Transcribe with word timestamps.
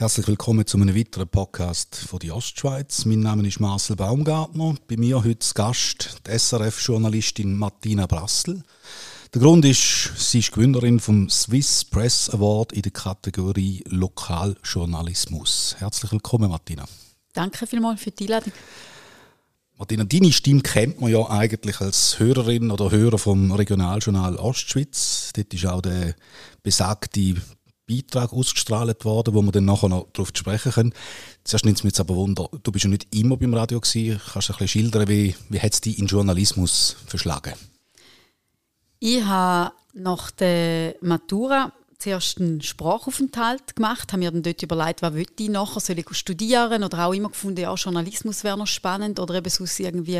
Herzlich 0.00 0.28
willkommen 0.28 0.66
zu 0.66 0.78
einem 0.78 0.96
weiteren 0.96 1.28
Podcast 1.28 1.94
von 1.94 2.20
der 2.20 2.34
Ostschweiz. 2.34 3.04
Mein 3.04 3.20
Name 3.20 3.46
ist 3.46 3.60
Marcel 3.60 3.96
Baumgartner. 3.96 4.76
Bei 4.88 4.96
mir 4.96 5.22
heute 5.22 5.40
zu 5.40 5.52
Gast 5.52 6.22
die 6.26 6.38
SRF-Journalistin 6.38 7.54
Martina 7.54 8.06
Brassel. 8.06 8.62
Der 9.34 9.42
Grund 9.42 9.66
ist, 9.66 10.12
sie 10.16 10.38
ist 10.38 10.52
Gewinnerin 10.52 11.00
vom 11.00 11.28
Swiss 11.28 11.84
Press 11.84 12.30
Award 12.30 12.72
in 12.72 12.80
der 12.80 12.92
Kategorie 12.92 13.84
Lokaljournalismus. 13.88 15.76
Herzlich 15.78 16.12
willkommen, 16.12 16.48
Martina. 16.48 16.86
Danke 17.34 17.66
vielmals 17.66 18.00
für 18.00 18.10
die 18.10 18.24
Einladung. 18.24 18.54
Martina, 19.76 20.04
deine 20.04 20.32
Stimme 20.32 20.62
kennt 20.62 21.02
man 21.02 21.10
ja 21.10 21.28
eigentlich 21.28 21.78
als 21.82 22.18
Hörerin 22.18 22.70
oder 22.70 22.90
Hörer 22.90 23.18
vom 23.18 23.52
Regionaljournal 23.52 24.36
Ostschweiz. 24.36 25.30
Dort 25.36 25.52
ist 25.52 25.66
auch 25.66 25.82
der 25.82 26.14
besagte 26.62 27.36
Beitrag 27.90 28.32
ausgestrahlt 28.32 29.04
worden, 29.04 29.34
wo 29.34 29.42
wir 29.42 29.52
dann 29.52 29.64
nachher 29.64 29.88
noch 29.88 30.08
darauf 30.12 30.30
sprechen 30.34 30.72
können. 30.72 30.94
Zuerst 31.44 31.64
nimmt 31.64 31.78
es 31.78 31.84
mich 31.84 31.92
jetzt 31.92 32.00
aber 32.00 32.14
Wunder, 32.14 32.48
du 32.62 32.72
bist 32.72 32.84
ja 32.84 32.90
nicht 32.90 33.14
immer 33.14 33.36
beim 33.36 33.54
Radio 33.54 33.80
gewesen. 33.80 34.20
Kannst 34.32 34.48
du 34.48 34.52
ein 34.52 34.58
bisschen 34.58 34.68
schildern, 34.68 35.08
wie, 35.08 35.34
wie 35.48 35.60
hat 35.60 35.72
es 35.72 35.80
dich 35.80 35.98
in 35.98 36.06
Journalismus 36.06 36.96
verschlagen? 37.06 37.54
Ich 39.00 39.24
habe 39.24 39.72
nach 39.94 40.30
der 40.30 40.94
Matura 41.00 41.72
zuerst 42.00 42.40
einen 42.40 42.60
Sprachaufenthalt 42.62 43.76
gemacht, 43.76 44.12
habe 44.12 44.20
mir 44.20 44.30
dann 44.30 44.42
dort 44.42 44.62
überlegt, 44.62 45.02
was 45.02 45.14
ich 45.14 45.48
nachher, 45.48 45.80
soll 45.80 45.98
ich 45.98 46.06
studieren 46.12 46.82
oder 46.82 47.06
auch 47.06 47.12
immer 47.12 47.28
gefunden, 47.28 47.60
ja, 47.60 47.74
Journalismus 47.74 48.42
wäre 48.42 48.58
noch 48.58 48.66
spannend 48.66 49.20
oder 49.20 49.34
eben 49.34 49.50
sonst 49.50 49.78
irgendwie 49.80 50.18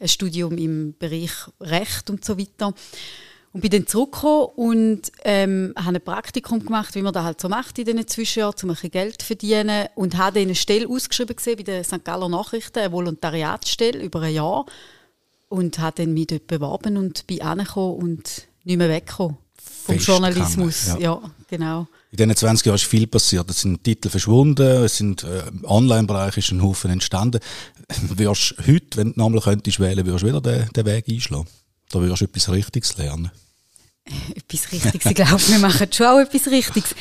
ein 0.00 0.08
Studium 0.08 0.56
im 0.56 0.94
Bereich 0.98 1.32
Recht 1.60 2.10
und 2.10 2.24
so 2.24 2.38
weiter. 2.38 2.72
Und 3.52 3.62
bin 3.62 3.70
dann 3.70 3.86
zurückgekommen 3.86 4.48
und 4.56 5.12
ähm, 5.24 5.72
habe 5.76 5.96
ein 5.96 6.04
Praktikum 6.04 6.64
gemacht, 6.64 6.94
wie 6.94 7.02
man 7.02 7.12
das 7.12 7.24
halt 7.24 7.40
so 7.40 7.48
macht 7.48 7.78
in 7.78 7.86
diesen 7.86 8.06
Zwischenjahren, 8.06 8.54
um 8.62 8.70
ein 8.70 8.74
bisschen 8.74 8.90
Geld 8.90 9.22
zu 9.22 9.26
verdienen. 9.26 9.88
Und 9.94 10.16
habe 10.16 10.34
dann 10.34 10.42
eine 10.42 10.54
Stelle 10.54 10.88
ausgeschrieben 10.88 11.36
gesehen 11.36 11.56
bei 11.56 11.62
den 11.62 11.84
St. 11.84 12.04
Galler 12.04 12.28
Nachrichten, 12.28 12.78
eine 12.78 12.92
Volontariatsstelle 12.92 14.02
über 14.02 14.20
ein 14.22 14.34
Jahr. 14.34 14.66
Und 15.48 15.78
habe 15.78 16.02
dann 16.02 16.14
mich 16.14 16.26
dort 16.26 16.46
beworben 16.46 16.98
und 16.98 17.26
bin 17.26 17.40
angekommen 17.40 17.96
und 17.96 18.48
nicht 18.64 18.76
mehr 18.76 18.90
weggekommen 18.90 19.38
vom 19.88 19.96
Journalismus. 19.98 20.86
Ja. 20.86 20.98
ja. 20.98 21.22
genau. 21.48 21.86
In 22.10 22.16
diesen 22.16 22.36
20 22.36 22.66
Jahren 22.66 22.76
ist 22.76 22.84
viel 22.84 23.06
passiert. 23.06 23.50
Es 23.50 23.60
sind 23.62 23.82
Titel 23.84 24.08
verschwunden, 24.08 24.84
es 24.84 24.96
sind 24.96 25.24
äh, 25.24 25.42
Online-Bereich 25.64 26.36
ist 26.36 26.50
ein 26.52 26.62
Haufen 26.62 26.90
entstanden. 26.90 27.40
Würdest 28.08 28.54
heute, 28.66 28.98
wenn 28.98 29.12
du 29.12 29.18
nochmal 29.18 29.40
könntest 29.40 29.80
wählen, 29.80 30.06
würdest 30.06 30.24
du 30.24 30.28
wieder 30.28 30.40
den, 30.40 30.68
den 30.72 30.86
Weg 30.86 31.08
einschlagen? 31.08 31.46
Da 31.88 32.00
wirst 32.00 32.20
du 32.20 32.24
etwas 32.26 32.50
Richtiges 32.50 32.96
lernen. 32.96 33.30
Etwas 34.34 34.72
Richtiges. 34.72 35.06
Ich 35.06 35.14
glaube, 35.14 35.48
wir 35.48 35.58
machen 35.58 35.92
schon 35.92 36.06
auch 36.06 36.18
etwas 36.18 36.46
Richtiges. 36.46 36.94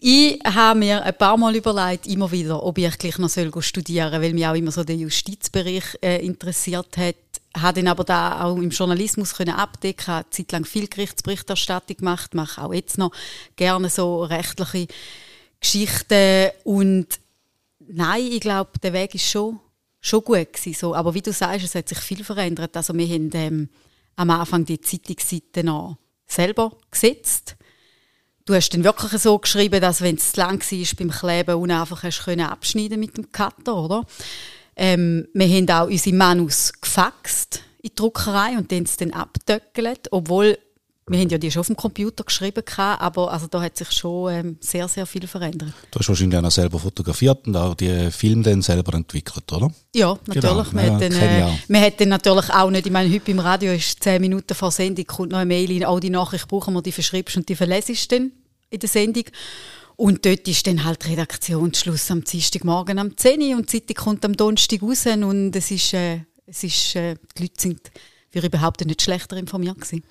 Ich 0.00 0.38
habe 0.44 0.78
mir 0.78 1.02
ein 1.02 1.16
paar 1.16 1.36
Mal 1.36 1.56
überlegt, 1.56 2.06
immer 2.06 2.30
wieder, 2.30 2.62
ob 2.62 2.78
ich 2.78 2.98
gleich 2.98 3.18
noch 3.18 3.28
studieren 3.28 4.12
soll, 4.12 4.22
weil 4.22 4.32
mich 4.32 4.46
auch 4.46 4.54
immer 4.54 4.70
so 4.70 4.84
der 4.84 4.94
Justizbereich 4.94 5.98
äh, 6.02 6.24
interessiert 6.24 6.96
hat. 6.96 7.16
Habe 7.56 7.80
dann 7.80 7.88
aber 7.88 8.04
da 8.04 8.44
auch 8.44 8.56
im 8.56 8.70
Journalismus 8.70 9.34
können 9.34 9.54
abdecken, 9.54 10.06
habe 10.06 10.30
zeitlang 10.30 10.64
viel 10.64 10.86
Gerichtsberichterstattung 10.86 11.96
gemacht, 11.96 12.34
mache 12.34 12.62
auch 12.62 12.72
jetzt 12.72 12.98
noch 12.98 13.10
gerne 13.56 13.90
so 13.90 14.22
rechtliche 14.22 14.86
Geschichten 15.60 16.50
und 16.62 17.06
nein, 17.88 18.28
ich 18.30 18.40
glaube, 18.40 18.78
der 18.80 18.92
Weg 18.92 19.14
ist 19.16 19.28
schon, 19.28 19.58
schon 20.00 20.22
gut 20.22 20.52
gewesen, 20.52 20.78
so. 20.78 20.94
Aber 20.94 21.14
wie 21.14 21.22
du 21.22 21.32
sagst, 21.32 21.64
es 21.64 21.74
hat 21.74 21.88
sich 21.88 21.98
viel 21.98 22.22
verändert. 22.22 22.76
Also 22.76 22.94
wir 22.94 23.06
haben 23.08 23.30
ähm, 23.34 23.68
am 24.18 24.30
Anfang 24.30 24.64
die 24.64 24.80
Zeitungsseite 24.80 25.62
noch 25.62 25.96
selber 26.26 26.76
gesetzt. 26.90 27.56
Du 28.44 28.54
hast 28.54 28.70
dann 28.70 28.82
wirklich 28.82 29.12
so 29.20 29.38
geschrieben, 29.38 29.80
dass 29.80 30.00
wenn 30.00 30.16
es 30.16 30.32
zu 30.32 30.40
lang 30.40 30.60
war 30.60 30.96
beim 30.98 31.10
Kleben 31.10 31.54
und 31.54 31.70
einfach 31.70 32.02
hast 32.02 32.24
können 32.24 32.46
abschneiden 32.46 32.98
mit 32.98 33.16
dem 33.16 33.30
Cutter, 33.30 33.76
oder? 33.76 34.04
Ähm, 34.74 35.28
wir 35.34 35.48
haben 35.48 35.70
auch 35.70 35.86
unsere 35.88 36.16
Manus 36.16 36.72
gefaxt 36.80 37.62
in 37.80 37.90
die 37.90 37.94
Druckerei 37.94 38.56
und 38.56 38.72
dann 38.72 38.82
es 38.82 38.96
dann 38.96 39.12
abtöckelt, 39.12 40.08
obwohl 40.10 40.58
wir 41.08 41.18
haben 41.18 41.28
ja 41.28 41.38
die 41.38 41.50
schon 41.50 41.60
auf 41.60 41.66
dem 41.66 41.76
Computer 41.76 42.24
geschrieben, 42.24 42.62
aber 42.76 43.32
also 43.32 43.46
da 43.46 43.60
hat 43.62 43.76
sich 43.76 43.90
schon 43.92 44.32
ähm, 44.32 44.56
sehr, 44.60 44.88
sehr 44.88 45.06
viel 45.06 45.26
verändert. 45.26 45.72
Du 45.90 45.98
hast 45.98 46.08
wahrscheinlich 46.08 46.38
auch 46.38 46.50
selber 46.50 46.78
fotografiert 46.78 47.46
und 47.46 47.56
auch 47.56 47.74
die 47.74 48.10
Filme 48.10 48.42
dann 48.42 48.62
selber 48.62 48.94
entwickelt, 48.94 49.50
oder? 49.52 49.70
Ja, 49.94 50.18
natürlich. 50.26 50.70
Genau. 50.70 50.72
Man, 50.72 50.86
ja, 50.86 50.92
hat 50.92 51.02
dann, 51.02 51.12
äh, 51.12 51.58
man 51.68 51.82
hat 51.82 52.00
dann 52.00 52.08
natürlich 52.08 52.50
auch 52.50 52.70
nicht, 52.70 52.86
ich 52.86 52.92
meine, 52.92 53.12
heute 53.12 53.24
beim 53.26 53.38
Radio 53.40 53.72
ist 53.72 54.02
zehn 54.02 54.20
Minuten 54.20 54.54
vor 54.54 54.70
Sendung, 54.70 55.06
kommt 55.06 55.32
noch 55.32 55.38
eine 55.38 55.46
Mail 55.46 55.70
in, 55.70 55.84
all 55.84 56.00
die 56.00 56.10
Nachricht 56.10 56.48
brauchen 56.48 56.74
wir, 56.74 56.82
die 56.82 56.92
verschreibst 56.92 57.36
und 57.36 57.48
die 57.48 57.56
verlesest 57.56 58.12
dann 58.12 58.32
in 58.70 58.80
der 58.80 58.88
Sendung. 58.88 59.24
Und 59.96 60.24
dort 60.24 60.46
ist 60.46 60.64
dann 60.66 60.84
halt 60.84 61.08
Redaktionsschluss 61.08 62.10
am 62.12 62.22
Dienstagmorgen 62.22 63.00
am 63.00 63.16
10 63.16 63.40
Uhr 63.40 63.56
und 63.56 63.72
die 63.72 63.80
Zeitung 63.80 64.04
kommt 64.04 64.24
am 64.24 64.36
Donnerstag 64.36 64.80
raus 64.82 65.06
und 65.06 65.56
es 65.56 65.70
ist, 65.72 65.92
äh, 65.92 66.20
es 66.46 66.62
ist 66.62 66.94
äh, 66.94 67.16
die 67.36 67.42
Leute 67.42 67.54
sind 67.56 67.80
wäre 68.32 68.46
ich 68.46 68.52
überhaupt 68.52 68.84
nicht 68.84 69.02
schlechter 69.02 69.36
informiert 69.36 69.76
gewesen. 69.76 70.04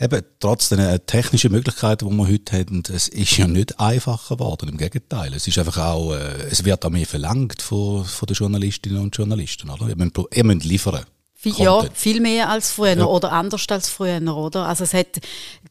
Eben, 0.00 0.22
trotz 0.38 0.68
der 0.70 1.04
technischen 1.06 1.52
Möglichkeiten, 1.52 2.08
die 2.08 2.16
wir 2.16 2.28
heute 2.28 2.58
haben, 2.58 2.82
es 2.92 3.08
ist 3.08 3.36
ja 3.36 3.46
nicht 3.46 3.78
einfacher 3.78 4.36
geworden, 4.36 4.68
im 4.68 4.76
Gegenteil. 4.76 5.32
Es 5.34 5.46
ist 5.46 5.58
einfach 5.58 5.78
auch, 5.78 6.14
äh, 6.14 6.48
es 6.50 6.64
wird 6.64 6.84
auch 6.84 6.90
mehr 6.90 7.06
verlangt 7.06 7.62
von, 7.62 8.04
von 8.04 8.26
den 8.26 8.34
Journalistinnen 8.34 9.02
und 9.02 9.16
Journalisten, 9.16 9.70
oder? 9.70 9.88
Ihr 9.88 9.96
müsst, 9.96 10.18
ihr 10.32 10.44
müsst 10.44 10.64
liefern. 10.64 11.04
Viel, 11.42 11.54
ja, 11.54 11.82
viel 11.94 12.20
mehr 12.20 12.50
als 12.50 12.70
früher 12.70 12.98
ja. 12.98 13.04
oder 13.06 13.32
anders 13.32 13.64
als 13.70 13.88
früher, 13.88 14.20
oder? 14.36 14.66
Also 14.66 14.84
es 14.84 14.92
hat 14.92 15.20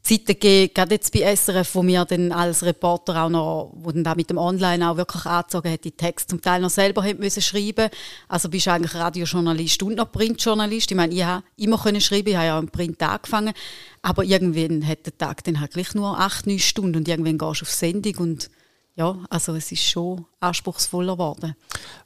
Zeiten 0.01 0.25
gegeben, 0.25 0.73
gerade 0.73 0.95
jetzt 0.95 1.13
bei 1.13 1.35
SRF, 1.35 1.75
wo 1.75 1.85
wir 1.85 2.05
dann 2.05 2.31
als 2.31 2.63
Reporter 2.63 3.23
auch 3.23 3.29
noch, 3.29 3.71
wo 3.75 3.91
dann 3.91 4.03
da 4.03 4.15
mit 4.15 4.31
dem 4.31 4.39
Online 4.39 4.89
auch 4.89 4.97
wirklich 4.97 5.27
angezogen 5.27 5.71
hat, 5.71 5.83
die 5.83 5.91
Texte 5.91 6.29
zum 6.29 6.41
Teil 6.41 6.61
noch 6.61 6.71
selber 6.71 7.03
müssen 7.19 7.43
schreiben. 7.43 7.91
Also 8.27 8.49
bist 8.49 8.65
du 8.65 8.71
eigentlich 8.71 8.95
Radiojournalist 8.95 9.83
und 9.83 9.97
noch 9.97 10.11
Printjournalist. 10.11 10.89
Ich 10.89 10.97
meine, 10.97 11.13
ich 11.13 11.23
habe 11.23 11.43
immer 11.55 11.77
können 11.77 12.01
schreiben, 12.01 12.29
ich 12.29 12.35
habe 12.35 12.47
ja 12.47 12.57
im 12.57 12.69
Print 12.69 12.99
angefangen, 13.03 13.53
aber 14.01 14.23
irgendwann 14.23 14.87
hat 14.87 15.05
der 15.05 15.19
Tag 15.19 15.43
dann 15.43 15.59
halt 15.59 15.73
gleich 15.73 15.93
nur 15.93 16.19
acht, 16.19 16.47
neun 16.47 16.57
Stunden 16.57 16.97
und 16.97 17.07
irgendwann 17.07 17.37
gehst 17.37 17.61
du 17.61 17.65
auf 17.65 17.71
Sendung 17.71 18.15
und 18.15 18.49
ja, 18.95 19.17
also 19.29 19.55
es 19.55 19.71
ist 19.71 19.83
schon 19.83 20.25
anspruchsvoller 20.39 21.13
geworden. 21.13 21.55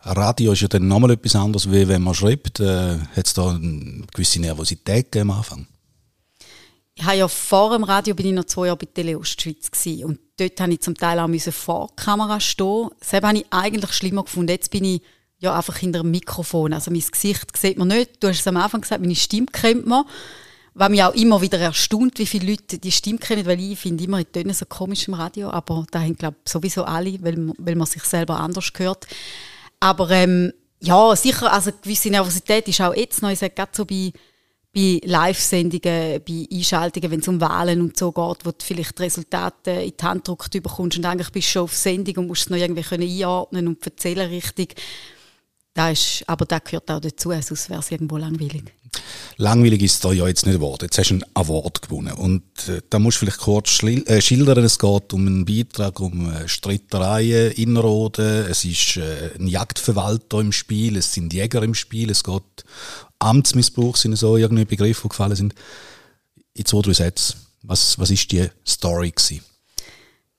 Radio 0.01 0.51
ist 0.51 0.61
ja 0.61 0.67
dann 0.67 0.87
nochmal 0.87 1.11
etwas 1.11 1.35
anderes, 1.35 1.71
wie 1.71 1.87
wenn 1.87 2.03
man 2.03 2.13
schreibt. 2.13 2.59
Äh, 2.59 2.99
Hat 3.15 3.25
es 3.25 3.33
da 3.33 3.49
eine 3.51 4.05
gewisse 4.13 4.39
Nervosität 4.39 5.15
am 5.17 5.31
Anfang? 5.31 5.67
Ich 6.95 7.03
habe 7.03 7.17
ja 7.17 7.27
vor 7.27 7.71
dem 7.71 7.83
Radio 7.83 8.13
bin 8.13 8.27
ich 8.27 8.33
noch 8.33 8.45
zwei 8.45 8.67
Jahre 8.67 8.77
bei 8.77 8.85
Tele 8.85 9.17
Ostschweiz 9.17 9.71
gewesen. 9.71 10.05
und 10.05 10.19
dort 10.37 10.59
habe 10.61 10.73
ich 10.73 10.81
zum 10.81 10.95
Teil 10.95 11.19
auch 11.19 11.29
vor 11.51 11.87
der 11.87 12.05
Kamera 12.05 12.39
stehen. 12.39 12.89
Das 12.99 13.13
habe 13.13 13.37
ich 13.37 13.45
eigentlich 13.49 13.93
schlimmer 13.93 14.23
gefunden. 14.23 14.51
Jetzt 14.51 14.69
bin 14.69 14.83
ich 14.83 15.01
ja 15.39 15.55
einfach 15.55 15.77
hinter 15.77 16.01
dem 16.01 16.11
Mikrofon. 16.11 16.71
Also 16.73 16.91
mein 16.91 17.01
Gesicht 17.01 17.57
sieht 17.57 17.77
man 17.79 17.87
nicht. 17.87 18.23
Du 18.23 18.27
hast 18.27 18.39
es 18.39 18.47
am 18.47 18.57
Anfang 18.57 18.81
gesagt, 18.81 19.01
meine 19.01 19.15
Stimme 19.15 19.47
kennt 19.51 19.87
man. 19.87 20.05
Was 20.75 20.89
mich 20.89 21.03
auch 21.03 21.13
immer 21.13 21.39
wieder 21.41 21.59
erstaunt, 21.59 22.17
wie 22.17 22.25
viele 22.25 22.51
Leute 22.51 22.79
die 22.79 22.91
Stimme 22.91 23.19
kennen, 23.19 23.45
weil 23.45 23.59
ich 23.59 23.77
finde 23.77 24.03
immer, 24.03 24.17
die 24.17 24.25
tönen 24.25 24.53
so 24.53 24.65
komisch 24.65 25.07
im 25.07 25.13
Radio, 25.13 25.51
aber 25.51 25.85
da 25.91 26.01
haben, 26.01 26.15
glaube 26.15 26.37
ich, 26.43 26.51
sowieso 26.51 26.83
alle, 26.83 27.21
weil, 27.21 27.53
weil 27.59 27.75
man 27.75 27.85
sich 27.85 28.03
selber 28.03 28.39
anders 28.39 28.71
hört. 28.77 29.05
Aber 29.79 30.09
ähm, 30.09 30.51
ja, 30.79 31.15
sicher, 31.15 31.51
also 31.53 31.69
eine 31.69 31.79
gewisse 31.79 32.09
Nervosität 32.09 32.67
ist 32.67 32.81
auch 32.81 32.95
jetzt 32.95 33.21
noch, 33.21 33.29
ich 33.29 33.39
sage 33.39 33.53
gerade 33.53 33.71
so 33.73 33.85
bei, 33.85 34.11
bei 34.73 34.99
Live-Sendungen, 35.03 36.21
bei 36.27 36.47
Einschaltungen, 36.51 37.11
wenn 37.11 37.19
es 37.19 37.27
um 37.27 37.39
Wahlen 37.39 37.79
und 37.79 37.95
so 37.95 38.11
geht, 38.11 38.45
wo 38.45 38.51
du 38.51 38.55
vielleicht 38.59 38.97
die 38.97 39.03
Resultate 39.03 39.71
in 39.71 39.93
die 39.95 40.03
Hand 40.03 40.25
gedrückt 40.25 40.51
bekommst 40.51 40.97
und 40.97 41.05
eigentlich 41.05 41.31
bist 41.31 41.47
du 41.49 41.51
schon 41.51 41.61
auf 41.63 41.75
Sendung 41.75 42.17
und 42.17 42.27
musst 42.27 42.43
es 42.43 42.49
noch 42.49 42.57
irgendwie 42.57 42.81
können 42.81 43.07
einordnen 43.07 43.67
und 43.67 43.85
erzählen 43.85 44.27
richtig. 44.27 44.75
Das 45.73 45.91
ist, 45.99 46.23
aber 46.27 46.45
das 46.45 46.63
gehört 46.63 46.91
auch 46.91 46.99
dazu, 46.99 47.31
sonst 47.41 47.69
wäre 47.69 47.79
es 47.79 47.91
irgendwo 47.91 48.17
langweilig. 48.17 48.63
Langweilig 49.37 49.81
ist 49.81 49.93
es 49.93 49.99
da 50.01 50.11
ja 50.13 50.27
jetzt 50.27 50.45
nicht 50.45 50.55
geworden. 50.55 50.83
Jetzt 50.83 50.99
hast 50.99 51.09
du 51.09 51.15
einen 51.15 51.25
Award 51.33 51.81
gewonnen. 51.81 52.13
Und 52.13 52.43
äh, 52.67 52.81
da 52.89 52.99
musst 52.99 53.17
du 53.17 53.25
vielleicht 53.25 53.39
kurz 53.39 53.81
äh, 53.81 54.21
schildern. 54.21 54.63
Es 54.63 54.77
geht 54.77 55.13
um 55.13 55.25
einen 55.25 55.45
Beitrag, 55.45 55.99
um 55.99 56.31
äh, 56.31 56.47
Streitereien 56.47 57.51
in 57.53 57.75
Roden. 57.75 58.45
Es 58.49 58.63
ist 58.63 58.97
äh, 58.97 59.31
ein 59.39 59.47
Jagdverwalter 59.47 60.39
im 60.39 60.51
Spiel. 60.51 60.97
Es 60.97 61.13
sind 61.13 61.33
Jäger 61.33 61.63
im 61.63 61.73
Spiel. 61.73 62.11
Es 62.11 62.23
geht 62.23 62.43
Amtsmissbrauch, 63.17 63.95
sind 63.95 64.15
so 64.15 64.37
irgendwie 64.37 64.65
Begriffe, 64.65 65.03
die 65.03 65.09
gefallen 65.09 65.35
sind. 65.35 65.55
In 66.53 66.65
zwei, 66.65 66.81
drei 66.81 66.93
Sätzen. 66.93 67.37
Was, 67.63 67.97
was 67.97 68.11
ist 68.11 68.31
die 68.31 68.47
Story 68.67 69.11
gewesen? 69.11 69.43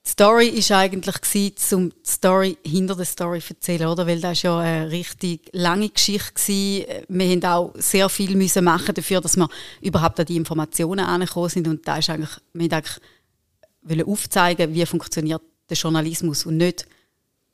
Die 0.06 0.11
Story 0.11 0.49
ist 0.49 0.71
eigentlich 0.71 1.21
gewesen, 1.21 1.75
um 1.75 1.91
die 1.91 2.11
Story 2.11 2.59
hinter 2.62 2.95
der 2.95 3.06
Story 3.06 3.41
zu 3.41 3.55
erzählen, 3.55 3.89
oder? 3.89 4.06
Weil 4.06 4.21
das 4.21 4.43
ja 4.43 4.59
eine 4.59 4.91
richtig 4.91 5.49
lange 5.53 5.89
Geschichte 5.89 6.35
gewesen. 6.35 7.06
Wir 7.09 7.27
mussten 7.27 7.47
auch 7.47 7.73
sehr 7.77 8.09
viel 8.11 8.37
müssen 8.37 8.65
machen 8.65 8.95
dafür, 8.95 9.23
dass 9.23 9.37
wir 9.37 9.49
überhaupt 9.81 10.21
an 10.21 10.27
die 10.27 10.37
Informationen 10.37 11.06
angekommen 11.06 11.49
sind. 11.49 11.69
Und 11.69 11.89
da 11.89 11.97
ist 11.97 12.11
eigentlich, 12.11 12.37
wir 12.53 12.71
eigentlich 12.71 14.06
aufzeigen, 14.06 14.75
wie 14.75 14.85
funktioniert 14.85 15.43
der 15.71 15.77
Journalismus 15.77 16.45
und 16.45 16.59
nicht, 16.59 16.87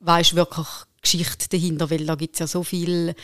was 0.00 0.23
ist 0.23 0.35
wirklich 0.35 0.67
Geschichte 1.03 1.49
dahinter, 1.49 1.88
weil 1.88 2.05
da 2.05 2.14
gibt 2.14 2.35
es 2.35 2.41
ja 2.41 2.46
so 2.46 2.62
viele 2.62 3.14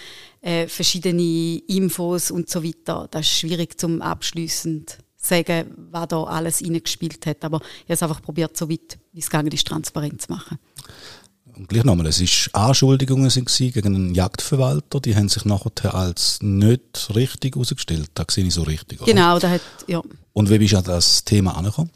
äh, 0.41 0.67
verschiedene 0.69 1.59
Infos 1.67 2.31
und 2.31 2.49
so 2.49 2.63
weiter. 2.63 3.09
Das 3.11 3.23
ist 3.23 3.39
schwierig 3.39 3.79
zum 3.79 4.01
abschließend 4.03 4.99
sagen, 5.27 5.71
was 5.91 6.09
da 6.09 6.23
alles 6.25 6.63
reingespielt 6.63 7.27
hat. 7.27 7.45
Aber 7.45 7.59
ich 7.59 7.85
habe 7.85 7.95
es 7.95 8.03
einfach 8.03 8.23
probiert, 8.23 8.57
so 8.57 8.69
weit 8.71 8.99
wie 9.13 9.21
es 9.21 9.31
gegangen 9.31 9.53
ist, 9.53 9.67
transparent 9.67 10.23
zu 10.23 10.33
machen. 10.33 10.59
Und 11.57 11.71
gleich 11.71 11.85
nochmal, 11.85 12.07
es 12.07 12.21
ist 12.21 12.51
Anschuldigungen 12.53 13.31
sind 13.31 13.49
gegen 13.49 13.87
einen 13.87 14.15
Jagdverwalter, 14.15 15.01
die 15.01 15.17
haben 15.17 15.31
sich 15.31 15.47
nachher 15.47 15.95
als 15.95 16.39
nicht 16.43 17.15
richtig 17.15 17.55
herausgestellt. 17.55 18.11
Da 18.13 18.25
sehe 18.31 18.45
ich 18.45 18.53
so 18.53 18.63
richtig. 18.63 19.01
Oder? 19.01 19.11
Genau, 19.11 19.39
da 19.39 19.51
hat, 19.51 19.63
ja. 19.87 20.03
Und 20.35 20.51
wie 20.51 20.59
bist 20.59 20.75
du 20.75 20.79
an 20.79 20.85
das 20.85 21.25
Thema 21.25 21.57
angekommen? 21.57 21.91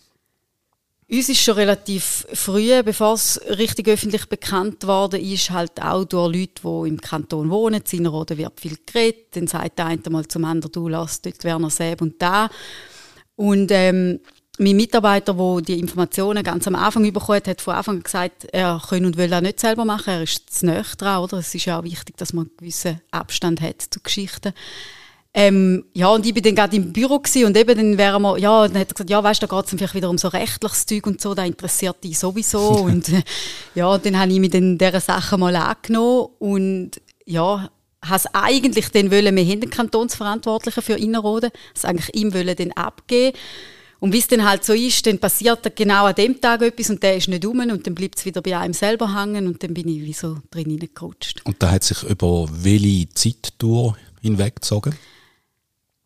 Uns 1.12 1.28
ist 1.28 1.42
schon 1.42 1.56
relativ 1.56 2.24
früh, 2.32 2.82
bevor 2.84 3.14
es 3.14 3.40
richtig 3.58 3.88
öffentlich 3.88 4.26
bekannt 4.26 4.86
worden 4.86 5.20
ist, 5.20 5.50
halt 5.50 5.82
auch 5.82 6.04
durch 6.04 6.36
Leute, 6.36 6.62
die 6.62 6.88
im 6.88 7.00
Kanton 7.00 7.50
wohnen. 7.50 7.82
In 7.82 7.98
Innerrhoden 7.98 8.38
wird 8.38 8.60
viel 8.60 8.78
geredet. 8.86 9.34
Dann 9.34 9.48
sagt 9.48 9.78
der 9.78 9.86
eine 9.86 10.00
mal 10.08 10.26
zum 10.28 10.44
anderen, 10.44 10.70
du 10.70 10.88
lass 10.88 11.20
dort 11.20 11.42
Werner 11.42 11.68
Säb 11.68 12.00
und 12.00 12.22
da. 12.22 12.48
Und 13.40 13.70
ähm, 13.72 14.20
mein 14.58 14.76
Mitarbeiter, 14.76 15.32
der 15.32 15.62
die 15.62 15.78
Informationen 15.78 16.44
ganz 16.44 16.66
am 16.66 16.74
Anfang 16.74 17.10
bekommen 17.10 17.36
hat, 17.36 17.48
hat 17.48 17.62
von 17.62 17.74
Anfang 17.74 17.96
an 17.96 18.02
gesagt, 18.02 18.44
er 18.52 18.82
könne 18.86 19.06
und 19.06 19.16
will 19.16 19.30
das 19.30 19.40
nicht 19.40 19.60
selber 19.60 19.86
machen. 19.86 20.10
Er 20.10 20.22
ist 20.24 20.50
zu 20.50 20.66
nahe 20.66 20.84
dran, 20.98 21.22
oder? 21.22 21.38
Es 21.38 21.54
ist 21.54 21.64
ja 21.64 21.80
auch 21.80 21.84
wichtig, 21.84 22.18
dass 22.18 22.34
man 22.34 22.48
einen 22.48 22.56
gewissen 22.58 23.00
Abstand 23.10 23.62
hat 23.62 23.80
zu 23.80 23.98
Geschichten. 24.02 24.52
Ähm, 25.32 25.86
ja, 25.94 26.08
und 26.08 26.26
ich 26.26 26.34
bin 26.34 26.42
dann 26.42 26.54
gerade 26.54 26.76
im 26.76 26.92
Büro 26.92 27.18
gewesen, 27.18 27.46
und 27.46 27.56
eben 27.56 27.74
dann 27.74 27.96
wären 27.96 28.20
wir, 28.20 28.36
ja, 28.36 28.68
dann 28.68 28.78
hat 28.78 28.90
er 28.90 28.94
gesagt, 28.94 29.08
ja, 29.08 29.24
weißt 29.24 29.42
du, 29.42 29.46
da 29.46 29.56
geht 29.56 29.64
es 29.64 29.70
vielleicht 29.70 29.94
wieder 29.94 30.10
um 30.10 30.18
so 30.18 30.28
rechtliches 30.28 30.84
Zeug 30.84 31.06
und 31.06 31.22
so, 31.22 31.34
da 31.34 31.42
interessiert 31.46 32.04
dich 32.04 32.18
sowieso. 32.18 32.60
und 32.84 33.08
äh, 33.08 33.22
ja, 33.74 33.96
dann 33.96 34.18
habe 34.18 34.30
ich 34.30 34.38
mich 34.38 34.50
dann 34.50 34.76
dieser 34.76 35.00
Sache 35.00 35.38
mal 35.38 35.56
angenommen 35.56 36.28
und 36.40 36.90
ja, 37.24 37.70
es 38.08 38.26
eigentlich 38.32 38.88
dann 38.90 39.10
wollen, 39.10 39.36
wir 39.36 39.44
den 39.60 39.70
Kantonsverantwortlichen 39.70 40.82
für 40.82 40.94
Innerrhoden, 40.94 41.50
es 41.74 41.84
eigentlich 41.84 42.14
ihm 42.14 42.32
wollen 42.32 42.56
dann 42.56 42.72
abgeben. 42.72 43.36
Und 43.98 44.14
wie 44.14 44.18
es 44.18 44.28
dann 44.28 44.48
halt 44.48 44.64
so 44.64 44.72
ist, 44.72 45.06
dann 45.06 45.18
passiert 45.18 45.76
genau 45.76 46.06
an 46.06 46.14
dem 46.14 46.40
Tag 46.40 46.62
etwas 46.62 46.88
und 46.88 47.02
der 47.02 47.16
ist 47.16 47.28
nicht 47.28 47.44
um 47.44 47.60
und 47.60 47.86
dann 47.86 47.94
bleibt 47.94 48.18
es 48.18 48.24
wieder 48.24 48.40
bei 48.40 48.56
einem 48.56 48.72
selber 48.72 49.14
hängen 49.14 49.46
und 49.46 49.62
dann 49.62 49.74
bin 49.74 49.88
ich 49.88 50.02
wie 50.02 50.14
so 50.14 50.38
drin 50.50 50.70
hineingerutscht. 50.70 51.44
Und 51.44 51.62
da 51.62 51.70
hat 51.70 51.84
sich 51.84 52.02
über 52.04 52.48
welche 52.50 53.10
Zeit 53.10 53.52
hinweggezogen? 54.22 54.94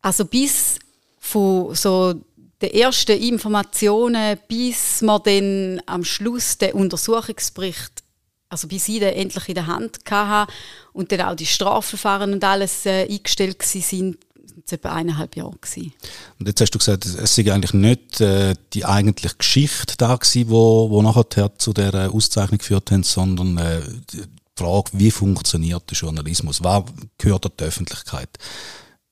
Also 0.01 0.25
bis 0.25 0.77
von 1.19 1.73
so 1.73 2.13
den 2.61 2.71
ersten 2.71 3.17
Informationen, 3.17 4.37
bis 4.47 5.01
man 5.01 5.21
dann 5.23 5.81
am 5.85 6.03
Schluss 6.03 6.57
den 6.57 6.73
Untersuchungsbericht, 6.73 8.03
also 8.49 8.67
bis 8.67 8.87
ich 8.87 9.01
endlich 9.01 9.49
in 9.49 9.55
der 9.55 9.67
Hand 9.67 9.99
hatte 10.09 10.51
und 10.93 11.11
dann 11.11 11.21
auch 11.21 11.35
die 11.35 11.45
Strafverfahren 11.45 12.33
und 12.33 12.43
alles 12.43 12.85
äh, 12.85 13.07
eingestellt 13.09 13.59
waren, 13.59 13.81
sind 13.81 14.17
es 14.65 14.71
etwa 14.71 14.93
eineinhalb 14.93 15.35
Jahre 15.35 15.57
gewesen. 15.59 15.93
Und 16.39 16.47
jetzt 16.47 16.61
hast 16.61 16.71
du 16.71 16.79
gesagt, 16.79 17.05
es 17.05 17.35
sei 17.35 17.51
eigentlich 17.51 17.73
nicht 17.73 18.21
äh, 18.21 18.55
die 18.73 18.85
eigentliche 18.85 19.35
Geschichte 19.35 19.95
da 19.97 20.15
gewesen, 20.15 20.49
wo, 20.49 20.89
wo 20.89 21.01
nachher 21.01 21.57
zu 21.57 21.73
der 21.73 22.11
Auszeichnung 22.13 22.59
geführt 22.59 22.91
haben, 22.91 23.03
sondern 23.03 23.57
äh, 23.57 23.81
die 24.11 24.23
Frage, 24.57 24.91
wie 24.93 25.11
funktioniert 25.11 25.89
der 25.89 25.97
Journalismus? 25.97 26.63
Was 26.63 26.83
gehört 27.17 27.45
an 27.45 27.51
die 27.59 27.63
Öffentlichkeit? 27.65 28.29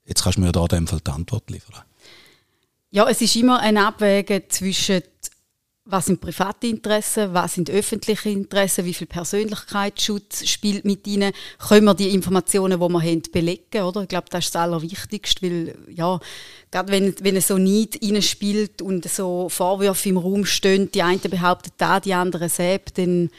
Jetzt 0.05 0.23
kannst 0.23 0.37
du 0.37 0.41
mir 0.41 0.51
da 0.51 0.61
in 0.61 0.67
dem 0.67 0.87
Fall 0.87 1.01
die 1.05 1.11
Antwort 1.11 1.49
liefern. 1.49 1.83
Ja, 2.91 3.09
es 3.09 3.21
ist 3.21 3.35
immer 3.35 3.59
ein 3.59 3.77
Abwägen 3.77 4.43
zwischen 4.49 5.01
was 5.85 6.05
sind 6.05 6.21
private 6.21 6.67
Interessen, 6.67 7.33
was 7.33 7.55
sind 7.55 7.69
öffentliche 7.69 8.29
Interessen, 8.29 8.85
wie 8.85 8.93
viel 8.93 9.07
Persönlichkeitsschutz 9.07 10.47
spielt 10.47 10.85
mit 10.85 11.05
ihnen, 11.07 11.33
können 11.57 11.85
wir 11.85 11.93
die 11.93 12.13
Informationen, 12.13 12.79
die 12.79 12.89
wir 12.89 13.01
haben, 13.01 13.21
belegen, 13.31 13.83
oder? 13.83 14.03
Ich 14.03 14.07
glaube, 14.07 14.27
das 14.29 14.45
ist 14.45 14.55
das 14.55 14.61
Allerwichtigste, 14.61 15.41
weil, 15.41 15.75
ja, 15.93 16.19
gerade 16.71 16.91
wenn, 16.91 17.13
wenn 17.21 17.35
es 17.35 17.47
so 17.47 17.57
nicht 17.57 17.99
spielt 18.23 18.81
und 18.81 19.09
so 19.09 19.49
Vorwürfe 19.49 20.09
im 20.09 20.17
Raum 20.17 20.45
stehen, 20.45 20.89
die 20.91 21.03
einen 21.03 21.19
behaupten 21.19 21.71
da, 21.77 21.99
die 21.99 22.13
anderen 22.13 22.49
selbst, 22.49 22.97
dann 22.97 23.29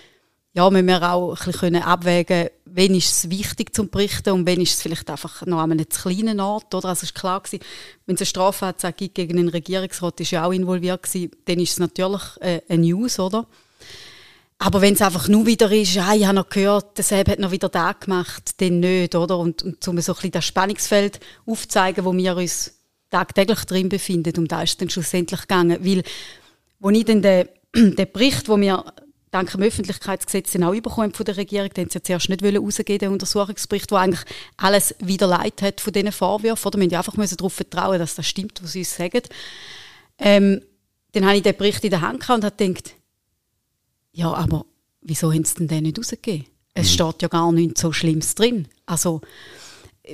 ja, 0.54 0.70
müssen 0.70 0.86
wir 0.86 1.02
auch 1.02 1.36
ein 1.36 1.44
bisschen 1.44 1.76
abwägen, 1.76 2.48
wen 2.64 2.94
ist 2.94 3.10
es 3.10 3.30
wichtig 3.30 3.74
zum 3.74 3.90
Berichten 3.90 4.30
und 4.30 4.46
wen 4.46 4.60
ist 4.60 4.74
es 4.74 4.82
vielleicht 4.82 5.10
einfach 5.10 5.44
noch 5.46 5.58
an 5.58 5.72
einem 5.72 5.90
zu 5.90 6.02
kleinen 6.02 6.38
Ort, 6.38 6.72
oder? 6.74 6.88
Also 6.88 7.00
es 7.00 7.10
ist 7.10 7.14
klar 7.14 7.40
gewesen, 7.40 7.62
wenn 8.06 8.14
es 8.14 8.20
eine 8.20 8.26
Strafanzeige 8.26 8.96
gibt 8.96 9.16
gegen 9.16 9.38
einen 9.38 9.48
Regierungsrat, 9.48 10.20
ist 10.20 10.30
ja 10.30 10.44
auch 10.44 10.52
involviert 10.52 11.02
gewesen, 11.02 11.32
dann 11.44 11.58
ist 11.58 11.72
es 11.72 11.78
natürlich 11.80 12.22
äh, 12.40 12.60
eine 12.68 12.82
News, 12.82 13.18
oder? 13.18 13.46
Aber 14.58 14.80
wenn 14.80 14.94
es 14.94 15.02
einfach 15.02 15.26
nur 15.26 15.44
wieder 15.44 15.70
ist, 15.72 15.98
ah, 15.98 16.14
ich 16.14 16.24
habe 16.24 16.36
noch 16.36 16.48
gehört, 16.48 16.96
der 16.96 17.04
Seb 17.04 17.28
hat 17.28 17.40
noch 17.40 17.50
wieder 17.50 17.68
da 17.68 17.92
gemacht, 17.92 18.60
dann 18.60 18.78
nicht, 18.78 19.16
oder? 19.16 19.38
Und, 19.38 19.64
und 19.64 19.88
um 19.88 20.00
so 20.00 20.12
ein 20.12 20.16
bisschen 20.16 20.30
das 20.30 20.44
Spannungsfeld 20.44 21.18
aufzuzeigen, 21.46 22.04
wo 22.04 22.16
wir 22.16 22.36
uns 22.36 22.78
tagtäglich 23.10 23.64
drin 23.64 23.88
befinden, 23.88 24.32
um 24.38 24.46
da 24.46 24.62
ist 24.62 24.70
es 24.70 24.76
dann 24.76 24.90
schlussendlich 24.90 25.40
gegangen, 25.42 25.84
weil, 25.84 26.04
wo 26.78 26.90
ich 26.90 27.04
dann 27.04 27.22
den, 27.22 27.48
den 27.74 28.12
Bericht, 28.12 28.48
wo 28.48 28.56
wir 28.56 28.84
dank 29.34 29.50
dem 29.50 29.62
Öffentlichkeitsgesetz 29.62 30.52
dann 30.52 30.64
auch 30.64 30.74
bekommen 30.74 31.12
von 31.12 31.26
der 31.26 31.36
Regierung. 31.36 31.70
Die 31.74 31.80
haben 31.80 31.90
sie 31.90 31.98
ja 31.98 32.02
zuerst 32.02 32.28
nicht 32.28 32.42
rausgeben, 32.42 32.98
den 32.98 33.12
Untersuchungsbericht, 33.12 33.90
der 33.90 33.98
eigentlich 33.98 34.24
alles 34.56 34.94
wieder 35.00 35.26
leid 35.26 35.60
hat 35.60 35.80
von 35.80 35.92
diesen 35.92 36.12
Vorwürfen. 36.12 36.66
Oder 36.66 36.78
wir 36.78 36.84
müssen 36.84 36.96
einfach 36.96 37.36
darauf 37.36 37.52
vertrauen, 37.52 37.98
dass 37.98 38.14
das 38.14 38.26
stimmt, 38.26 38.62
was 38.62 38.72
sie 38.72 38.80
uns 38.80 38.96
sagen. 38.96 39.22
Ähm, 40.18 40.62
dann 41.12 41.26
habe 41.26 41.36
ich 41.36 41.42
den 41.42 41.56
Bericht 41.56 41.82
in 41.84 41.90
der 41.90 42.00
Hand 42.00 42.28
und 42.28 42.44
habe 42.44 42.56
gedacht, 42.56 42.94
ja, 44.12 44.32
aber 44.32 44.64
wieso 45.00 45.32
haben 45.32 45.44
sie 45.44 45.56
denn 45.56 45.68
den 45.68 45.82
nicht 45.84 45.98
rausgegeben? 45.98 46.46
Es 46.72 46.88
mhm. 46.88 46.92
steht 46.92 47.22
ja 47.22 47.28
gar 47.28 47.50
nichts 47.52 47.80
so 47.80 47.92
Schlimmes 47.92 48.34
drin. 48.34 48.68
Also, 48.86 49.20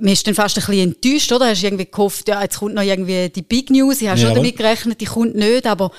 mir 0.01 0.13
ist 0.13 0.27
dann 0.27 0.35
fast 0.35 0.57
ein 0.57 0.65
bisschen 0.65 0.95
enttäuscht, 0.95 1.33
oder? 1.33 1.49
Hast 1.49 1.63
du 1.63 1.67
irgendwie 1.67 1.91
gehofft, 1.91 2.29
ja, 2.29 2.43
jetzt 2.43 2.59
kommt 2.59 2.75
noch 2.75 2.83
irgendwie 2.83 3.29
die 3.29 3.43
Big 3.43 3.71
News. 3.71 4.01
Ich 4.01 4.09
habe 4.09 4.19
ja, 4.19 4.27
schon 4.27 4.35
damit 4.35 4.57
gerechnet, 4.57 5.01
die 5.01 5.07
kommt 5.07 5.35
nicht, 5.35 5.67
aber... 5.67 5.91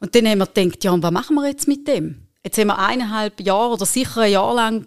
Und 0.00 0.14
dann 0.14 0.28
haben 0.28 0.38
wir 0.38 0.46
gedacht, 0.46 0.84
ja, 0.84 0.92
und 0.92 1.02
was 1.02 1.10
machen 1.10 1.34
wir 1.34 1.48
jetzt 1.48 1.66
mit 1.66 1.86
dem? 1.88 2.27
Jetzt 2.44 2.58
haben 2.58 2.68
wir 2.68 2.78
eineinhalb 2.78 3.40
Jahre 3.40 3.74
oder 3.74 3.86
sicher 3.86 4.22
ein 4.22 4.32
Jahr 4.32 4.54
lang 4.54 4.86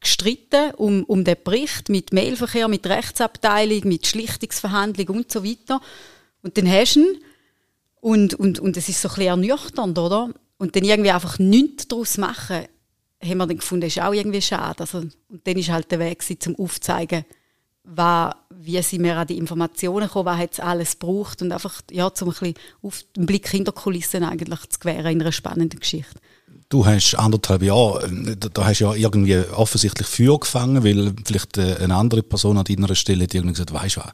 gestritten 0.00 0.74
um, 0.76 1.04
um 1.04 1.24
den 1.24 1.36
Bericht 1.42 1.88
mit 1.88 2.12
Mailverkehr, 2.12 2.68
mit 2.68 2.86
Rechtsabteilung, 2.86 3.82
mit 3.84 4.06
Schlichtungsverhandlung 4.06 5.16
und 5.16 5.32
so 5.32 5.44
weiter. 5.44 5.80
Und 6.42 6.58
dann 6.58 6.70
hast 6.70 6.96
du 6.96 7.00
ihn 7.00 7.18
und, 8.00 8.34
und, 8.34 8.58
und 8.58 8.76
es 8.76 8.88
ist 8.88 9.00
so 9.00 9.08
ein 9.08 9.14
bisschen 9.14 9.28
ernüchternd, 9.28 9.96
oder? 9.96 10.30
Und 10.58 10.76
dann 10.76 10.84
irgendwie 10.84 11.12
einfach 11.12 11.38
nichts 11.38 11.88
daraus 11.88 12.18
machen, 12.18 12.66
haben 13.22 13.38
wir 13.38 13.46
dann 13.46 13.56
gefunden, 13.56 13.86
ist 13.86 14.00
auch 14.00 14.12
irgendwie 14.12 14.42
schade. 14.42 14.80
Also, 14.80 14.98
und 14.98 15.46
dann 15.46 15.56
war 15.56 15.74
halt 15.74 15.90
der 15.90 16.00
Weg 16.00 16.42
zum 16.42 16.56
Aufzeigen, 16.56 17.24
was, 17.84 18.34
wie 18.50 18.80
sind 18.82 19.04
wir 19.04 19.16
an 19.16 19.26
die 19.26 19.38
Informationen 19.38 20.06
gekommen, 20.06 20.26
was 20.26 20.48
es 20.52 20.60
alles 20.60 20.98
gebraucht 20.98 21.42
und 21.42 21.52
einfach 21.52 21.82
ja, 21.90 22.12
zum 22.12 22.28
ein 22.28 22.32
bisschen 22.32 22.54
auf 22.82 23.04
den 23.16 23.26
Blick 23.26 23.48
hinter 23.48 23.72
Kulissen 23.72 24.24
eigentlich 24.24 24.68
zu 24.68 24.80
gewähren 24.80 25.12
in 25.12 25.20
einer 25.20 25.32
spannenden 25.32 25.80
Geschichte. 25.80 26.20
Du 26.72 26.86
hast 26.86 27.14
anderthalb 27.16 27.62
Jahre, 27.62 28.10
da 28.54 28.64
hast 28.64 28.80
du 28.80 28.84
ja 28.84 28.94
irgendwie 28.94 29.36
offensichtlich 29.54 30.06
Feuer 30.06 30.40
gefangen, 30.40 30.82
weil 30.82 31.12
vielleicht 31.22 31.58
äh, 31.58 31.76
eine 31.82 31.94
andere 31.94 32.22
Person 32.22 32.56
an 32.56 32.64
deiner 32.64 32.94
Stelle 32.94 33.24
hat 33.24 33.34
irgendwie 33.34 33.52
gesagt, 33.52 33.74
weißt 33.74 33.96
du 33.96 34.00
was, 34.00 34.12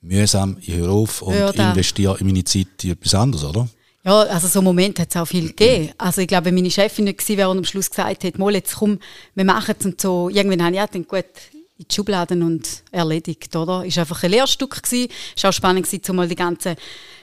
mühsam, 0.00 0.56
ich 0.58 0.72
höre 0.72 0.90
auf 0.90 1.20
und 1.20 1.34
ja, 1.34 1.50
investiere 1.50 2.16
in 2.18 2.28
meine 2.28 2.44
Zeit 2.44 2.82
in 2.82 2.92
etwas 2.92 3.14
anderes, 3.14 3.44
oder? 3.44 3.68
Ja, 4.06 4.22
also 4.22 4.48
so 4.48 4.60
einen 4.60 4.64
Moment 4.64 4.98
hat 4.98 5.10
es 5.10 5.20
auch 5.20 5.26
viel 5.26 5.48
gegeben. 5.48 5.90
Also 5.98 6.22
ich 6.22 6.28
glaube, 6.28 6.46
wenn 6.46 6.54
meine 6.54 6.70
Chefin 6.70 7.04
nicht 7.04 7.28
wäre 7.28 7.50
und 7.50 7.58
am 7.58 7.64
Schluss 7.64 7.90
gesagt 7.90 8.24
hätte, 8.24 8.38
mal 8.38 8.54
jetzt 8.54 8.76
komm, 8.76 9.00
wir 9.34 9.44
machen 9.44 9.74
es 9.78 9.84
und 9.84 10.00
so, 10.00 10.30
irgendwann 10.30 10.64
habe 10.64 10.76
ich 10.76 10.80
auch 10.80 10.90
gedacht, 10.90 11.08
gut, 11.10 11.57
in 11.78 11.86
die 11.88 11.94
Schubladen 11.94 12.42
und 12.42 12.82
erledigt, 12.90 13.54
oder? 13.54 13.84
Ist 13.84 13.98
einfach 13.98 14.22
ein 14.24 14.32
Lehrstück 14.32 14.82
gewesen. 14.82 15.10
Ist 15.36 15.46
auch 15.46 15.52
spannend 15.52 15.86
gewesen, 15.86 16.16
mal 16.16 16.28
die 16.28 16.34
ganzen 16.34 16.74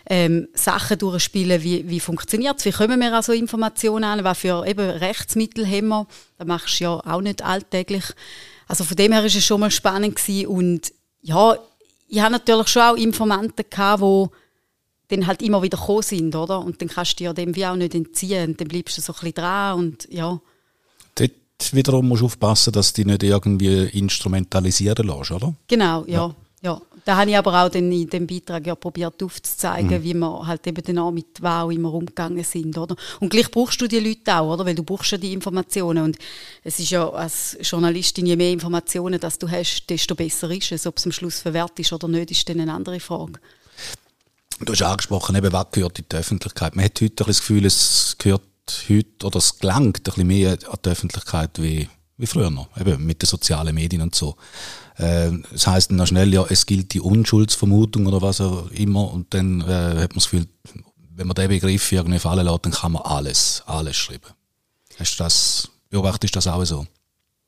ähm, 0.10 0.48
Sachen 0.54 0.98
durchspielen, 0.98 1.62
wie, 1.62 1.88
wie 1.90 2.00
funktioniert 2.00 2.60
es, 2.60 2.66
wie 2.66 2.72
kommen 2.72 3.00
wir 3.02 3.14
an 3.14 3.22
so 3.22 3.34
Informationen 3.34 4.06
an, 4.06 4.24
was 4.24 4.40
für 4.40 4.66
eben 4.66 4.90
Rechtsmittel 4.90 5.68
haben 5.68 5.90
wir. 5.90 6.08
Das 6.38 6.48
machst 6.48 6.80
du 6.80 6.86
ja 6.86 7.02
auch 7.06 7.22
nicht 7.22 7.44
alltäglich. 7.44 8.06
Also 8.68 8.86
von 8.86 8.96
dem 8.96 9.12
her 9.12 9.26
ist 9.26 9.36
es 9.36 9.46
schon 9.46 9.60
mal 9.60 9.72
spannend 9.72 10.16
gewesen. 10.16 10.48
und 10.48 10.94
ja, 11.22 11.58
ich 12.08 12.20
habe 12.22 12.32
natürlich 12.32 12.68
schon 12.68 12.84
auch 12.84 12.96
Informanten 12.96 13.66
gehabt, 13.70 14.02
die 14.04 15.16
dann 15.16 15.28
halt 15.28 15.42
immer 15.42 15.62
wieder 15.64 15.78
gekommen 15.78 16.02
sind, 16.02 16.36
oder? 16.36 16.60
Und 16.60 16.82
dann 16.82 16.90
kannst 16.90 17.20
du 17.20 17.26
dir 17.26 17.34
dem 17.34 17.56
wie 17.56 17.66
auch 17.66 17.76
nicht 17.76 17.94
entziehen 17.94 18.52
und 18.52 18.62
dann 18.62 18.68
bleibst 18.68 18.98
du 18.98 19.02
so 19.02 19.12
ein 19.12 19.16
bisschen 19.16 19.34
dran 19.34 19.80
und 19.80 20.08
ja 20.10 20.40
wiederum 21.72 22.08
musst 22.08 22.24
aufpassen, 22.24 22.74
dass 22.74 22.94
du 22.94 23.04
dich 23.04 23.12
nicht 23.12 23.24
irgendwie 23.24 23.86
instrumentalisieren 23.86 25.08
lässt, 25.08 25.32
oder? 25.32 25.54
Genau, 25.68 26.04
ja. 26.06 26.14
ja. 26.14 26.36
ja. 26.62 26.82
Da 27.06 27.18
habe 27.18 27.30
ich 27.30 27.38
aber 27.38 27.64
auch 27.64 27.70
dann 27.70 27.92
in 27.92 28.10
dem 28.10 28.26
Beitrag 28.26 28.66
ja 28.66 28.74
probiert 28.74 29.22
aufzuzeigen, 29.22 30.00
mhm. 30.00 30.04
wie 30.04 30.14
wir 30.16 30.48
halt 30.48 30.66
eben 30.66 30.84
dann 30.84 30.98
auch 30.98 31.12
mit 31.12 31.40
Wow 31.40 31.72
immer 31.72 31.94
umgegangen 31.94 32.44
sind, 32.44 32.76
oder? 32.80 32.96
Und 33.20 33.30
gleich 33.30 33.52
brauchst 33.52 33.80
du 33.80 33.88
die 33.88 34.00
Leute 34.00 34.36
auch, 34.36 34.52
oder? 34.52 34.66
Weil 34.66 34.74
du 34.74 34.82
brauchst 34.82 35.12
ja 35.12 35.20
die 35.20 35.32
Informationen 35.32 36.04
und 36.04 36.18
es 36.64 36.80
ist 36.80 36.90
ja 36.90 37.08
als 37.08 37.58
Journalistin, 37.62 38.26
je 38.26 38.36
mehr 38.36 38.52
Informationen 38.52 39.20
dass 39.20 39.38
du 39.38 39.48
hast, 39.50 39.88
desto 39.88 40.16
besser 40.16 40.50
ist 40.50 40.72
es. 40.72 40.88
Ob 40.88 40.98
es 40.98 41.06
am 41.06 41.12
Schluss 41.12 41.40
verwehrt 41.40 41.78
ist 41.80 41.94
oder 41.94 42.08
nicht, 42.08 42.32
ist 42.32 42.50
dann 42.50 42.60
eine 42.60 42.74
andere 42.74 43.00
Frage. 43.00 43.40
Du 44.62 44.74
hast 44.74 44.82
angesprochen, 44.82 45.36
eben, 45.36 45.54
was 45.54 45.68
gehört 45.72 46.00
in 46.00 46.06
die 46.12 46.16
Öffentlichkeit. 46.16 46.76
Man 46.76 46.86
hat 46.86 47.00
heute 47.02 47.24
das 47.24 47.40
Gefühl, 47.40 47.66
es 47.66 48.16
gehört 48.18 48.42
heute, 48.90 49.26
oder 49.26 49.38
es 49.38 49.60
gelangt 49.60 50.00
ein 50.00 50.04
bisschen 50.04 50.28
mehr 50.28 50.58
an 50.70 50.80
die 50.84 50.90
Öffentlichkeit 50.90 51.62
wie, 51.62 51.90
wie 52.18 52.26
früher 52.26 52.50
noch, 52.50 52.70
eben 52.78 53.06
mit 53.06 53.22
den 53.22 53.28
sozialen 53.28 53.76
Medien 53.76 54.02
und 54.02 54.16
so. 54.16 54.36
Äh, 54.98 55.32
das 55.52 55.68
heißt 55.68 55.92
dann 55.92 56.08
schnell, 56.08 56.34
ja, 56.34 56.46
es 56.50 56.66
gilt 56.66 56.94
die 56.94 57.02
Unschuldsvermutung 57.02 58.06
oder 58.08 58.22
was 58.22 58.42
auch 58.42 58.70
immer 58.72 59.12
und 59.12 59.34
dann 59.34 59.62
äh, 59.62 59.66
hat 60.02 60.12
man 60.12 60.16
das 60.16 60.30
Gefühl, 60.30 60.48
wenn 61.16 61.28
man 61.28 61.36
den 61.36 61.50
Begriff 61.50 61.92
irgendwie 61.92 62.20
fallen 62.20 62.46
lässt, 62.46 62.66
dann 62.66 62.74
kann 62.74 62.92
man 62.92 63.04
alles, 63.04 63.64
alles 63.66 63.96
schreiben. 63.96 64.32
Hast 64.98 65.20
du 65.20 65.24
das, 65.24 65.70
beobachtest 65.90 66.36
du 66.36 66.38
das 66.38 66.48
auch 66.48 66.64
so? 66.66 66.86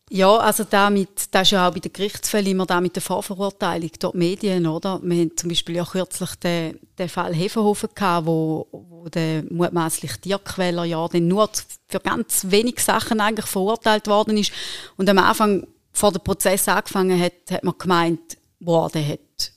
Ja, 0.09 0.37
also 0.37 0.63
damit, 0.63 1.09
das 1.31 1.43
ist 1.43 1.51
ja 1.51 1.67
auch 1.67 1.73
bei 1.73 1.79
den 1.79 1.91
Gerichtsfällen 1.91 2.51
immer 2.51 2.65
da 2.65 2.79
mit 2.79 2.95
der 2.95 3.01
Vorverurteilung 3.01 3.91
durch 3.99 4.13
die 4.13 4.17
Medien, 4.17 4.65
oder? 4.65 5.01
Wir 5.03 5.21
haben 5.21 5.35
zum 5.35 5.49
Beispiel 5.49 5.75
ja 5.75 5.83
kürzlich 5.83 6.33
den, 6.35 6.79
den 6.97 7.09
Fall 7.09 7.35
Hefenhofen 7.35 7.89
gehabt, 7.93 8.25
wo, 8.25 8.67
wo 8.71 9.09
der 9.09 9.43
mutmaßlich 9.49 10.15
Tierquäler 10.17 10.85
ja 10.85 11.05
dann 11.09 11.27
nur 11.27 11.49
für 11.89 11.99
ganz 11.99 12.45
wenige 12.47 12.81
Sachen 12.81 13.19
eigentlich 13.19 13.47
verurteilt 13.47 14.07
worden 14.07 14.37
ist. 14.37 14.53
Und 14.95 15.09
am 15.09 15.17
Anfang, 15.17 15.67
vor 15.91 16.13
dem 16.13 16.23
Prozess 16.23 16.69
angefangen 16.69 17.19
hat, 17.19 17.33
hat 17.51 17.65
man 17.65 17.73
gemeint, 17.77 18.37
boah, 18.61 18.89
der 18.89 19.05
hat, 19.05 19.51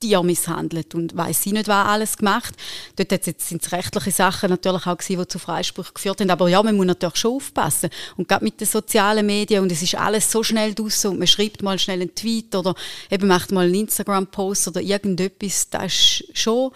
Tier 0.00 0.22
misshandelt 0.22 0.94
und 0.94 1.16
weiß 1.16 1.42
sie 1.42 1.52
nicht, 1.52 1.66
was 1.66 1.86
alles 1.86 2.16
gemacht. 2.16 2.54
Dort 2.96 3.24
sind 3.24 3.62
es 3.62 3.72
rechtliche 3.72 4.12
Sachen 4.12 4.50
natürlich 4.50 4.86
auch 4.86 4.96
gewesen, 4.96 5.20
die 5.20 5.28
zu 5.28 5.38
Freispruch 5.38 5.92
geführt 5.92 6.20
haben. 6.20 6.30
Aber 6.30 6.48
ja, 6.48 6.62
man 6.62 6.76
muss 6.76 6.86
natürlich 6.86 7.16
schon 7.16 7.34
aufpassen. 7.34 7.90
Und 8.16 8.28
gerade 8.28 8.44
mit 8.44 8.60
den 8.60 8.68
sozialen 8.68 9.26
Medien 9.26 9.62
und 9.62 9.72
es 9.72 9.82
ist 9.82 9.96
alles 9.96 10.30
so 10.30 10.42
schnell 10.42 10.74
draussen 10.74 11.12
und 11.12 11.18
man 11.18 11.26
schreibt 11.26 11.62
mal 11.62 11.78
schnell 11.78 12.00
einen 12.00 12.14
Tweet 12.14 12.54
oder 12.54 12.74
eben 13.10 13.26
macht 13.26 13.50
mal 13.50 13.66
einen 13.66 13.74
Instagram-Post 13.74 14.68
oder 14.68 14.80
irgendetwas, 14.80 15.68
das 15.70 15.92
ist 15.92 16.24
schon 16.32 16.70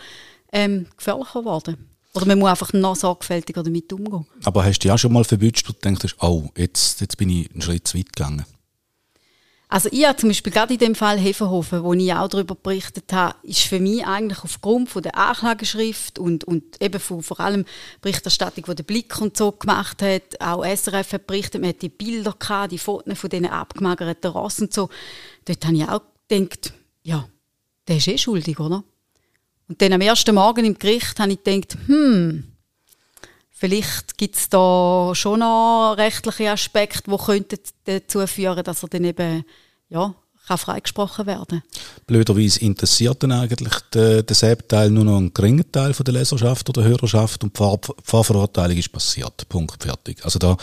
ähm, 0.52 0.86
gefährlicher 0.96 1.40
geworden. 1.40 1.88
Oder 2.14 2.26
man 2.26 2.38
muss 2.38 2.50
einfach 2.50 2.72
noch 2.72 2.96
sorgfältiger 2.96 3.62
damit 3.62 3.92
umgehen. 3.92 4.26
Aber 4.44 4.64
hast 4.64 4.80
du 4.80 4.92
auch 4.92 4.98
schon 4.98 5.12
mal 5.12 5.24
verwünscht 5.24 5.68
und 5.68 5.82
denkst, 5.82 6.14
oh, 6.20 6.50
jetzt, 6.56 7.00
jetzt 7.00 7.16
bin 7.16 7.30
ich 7.30 7.50
einen 7.50 7.62
Schritt 7.62 7.88
zu 7.88 7.96
weit 7.96 8.12
gegangen? 8.14 8.44
Also 9.72 9.88
ich 9.90 10.04
habe 10.04 10.18
zum 10.18 10.28
Beispiel 10.28 10.52
gerade 10.52 10.74
in 10.74 10.78
dem 10.78 10.94
Fall 10.94 11.18
Hefenhofen, 11.18 11.82
wo 11.82 11.94
ich 11.94 12.12
auch 12.12 12.28
darüber 12.28 12.54
berichtet 12.54 13.10
habe, 13.10 13.36
ist 13.42 13.62
für 13.62 13.80
mich 13.80 14.04
eigentlich 14.06 14.44
aufgrund 14.44 14.90
von 14.90 15.02
der 15.02 15.16
Anklageschrift 15.16 16.18
und, 16.18 16.44
und 16.44 16.62
eben 16.82 17.00
von, 17.00 17.22
vor 17.22 17.40
allem 17.40 17.64
Berichterstattung, 18.02 18.66
die 18.68 18.74
der 18.74 18.82
Blick 18.82 19.18
und 19.18 19.34
so 19.34 19.50
gemacht 19.50 20.02
hat, 20.02 20.38
auch 20.40 20.62
SRF 20.62 21.14
hat 21.14 21.26
berichtet, 21.26 21.62
man 21.62 21.70
hat 21.70 21.80
die 21.80 21.88
Bilder 21.88 22.34
gehabt, 22.38 22.72
die 22.72 22.76
Fotos 22.76 23.18
von 23.18 23.30
diesen 23.30 23.46
abgemagerten 23.46 24.32
Rossen 24.32 24.64
und 24.64 24.74
so. 24.74 24.90
Dort 25.46 25.64
habe 25.64 25.76
ich 25.76 25.88
auch 25.88 26.02
gedacht, 26.28 26.74
ja, 27.02 27.26
der 27.88 27.96
ist 27.96 28.08
eh 28.08 28.18
schuldig, 28.18 28.60
oder? 28.60 28.84
Und 29.68 29.80
dann 29.80 29.94
am 29.94 30.02
ersten 30.02 30.34
Morgen 30.34 30.66
im 30.66 30.78
Gericht 30.78 31.18
habe 31.18 31.32
ich 31.32 31.42
gedacht, 31.42 31.78
hm, 31.86 32.51
vielleicht 33.62 34.18
gibt 34.18 34.36
es 34.36 34.48
da 34.48 35.12
schon 35.14 35.38
noch 35.38 35.94
rechtliche 35.96 36.50
Aspekte, 36.50 37.08
die 37.08 37.56
dazu 37.84 38.26
führen, 38.26 38.64
dass 38.64 38.82
er 38.82 38.88
dann 38.88 39.04
eben 39.04 39.44
ja, 39.88 40.12
kann 40.48 40.58
freigesprochen 40.58 41.26
werden. 41.26 41.62
Blöderweise 42.08 42.58
interessiert 42.60 43.22
dann 43.22 43.30
eigentlich 43.30 43.74
der, 43.94 44.24
der 44.24 44.34
Selbteil 44.34 44.90
nur 44.90 45.04
noch 45.04 45.18
einen 45.18 45.32
geringen 45.32 45.70
Teil 45.70 45.94
von 45.94 46.02
der 46.02 46.14
Leserschaft 46.14 46.68
oder 46.70 46.82
Hörerschaft 46.82 47.44
und 47.44 47.56
die 47.56 47.62
Fahrverurteilung 48.02 48.76
ist 48.76 48.90
passiert. 48.90 49.48
Punkt, 49.48 49.80
fertig. 49.80 50.24
Also 50.24 50.40
da 50.40 50.56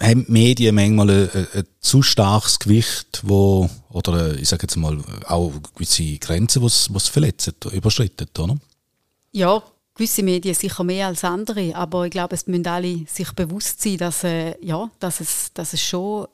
äh, 0.00 0.08
haben 0.08 0.26
die 0.26 0.32
Medien 0.32 0.74
manchmal 0.74 1.10
ein, 1.10 1.46
ein, 1.54 1.64
zu 1.78 2.02
starkes 2.02 2.58
Gewicht, 2.58 3.20
wo, 3.22 3.70
oder 3.90 4.32
äh, 4.32 4.40
ich 4.40 4.48
sage 4.48 4.64
jetzt 4.64 4.74
mal, 4.74 4.98
auch 5.28 5.52
gewisse 5.76 6.18
Grenzen, 6.18 6.62
die 6.62 6.66
es 6.66 7.08
verletzt, 7.08 7.64
überschritten, 7.70 8.26
oder? 8.36 8.56
Ja, 9.30 9.62
gewisse 9.96 10.22
Medien 10.22 10.54
sicher 10.54 10.84
mehr 10.84 11.06
als 11.08 11.24
andere, 11.24 11.74
aber 11.74 12.04
ich 12.04 12.10
glaube, 12.10 12.34
es 12.34 12.46
müssen 12.46 12.66
alle 12.66 13.04
sich 13.08 13.32
bewusst 13.32 13.82
sein, 13.82 13.96
dass, 13.98 14.24
äh, 14.24 14.54
ja, 14.64 14.90
dass, 15.00 15.20
es, 15.20 15.52
dass 15.54 15.72
es 15.72 15.82
schon 15.82 16.28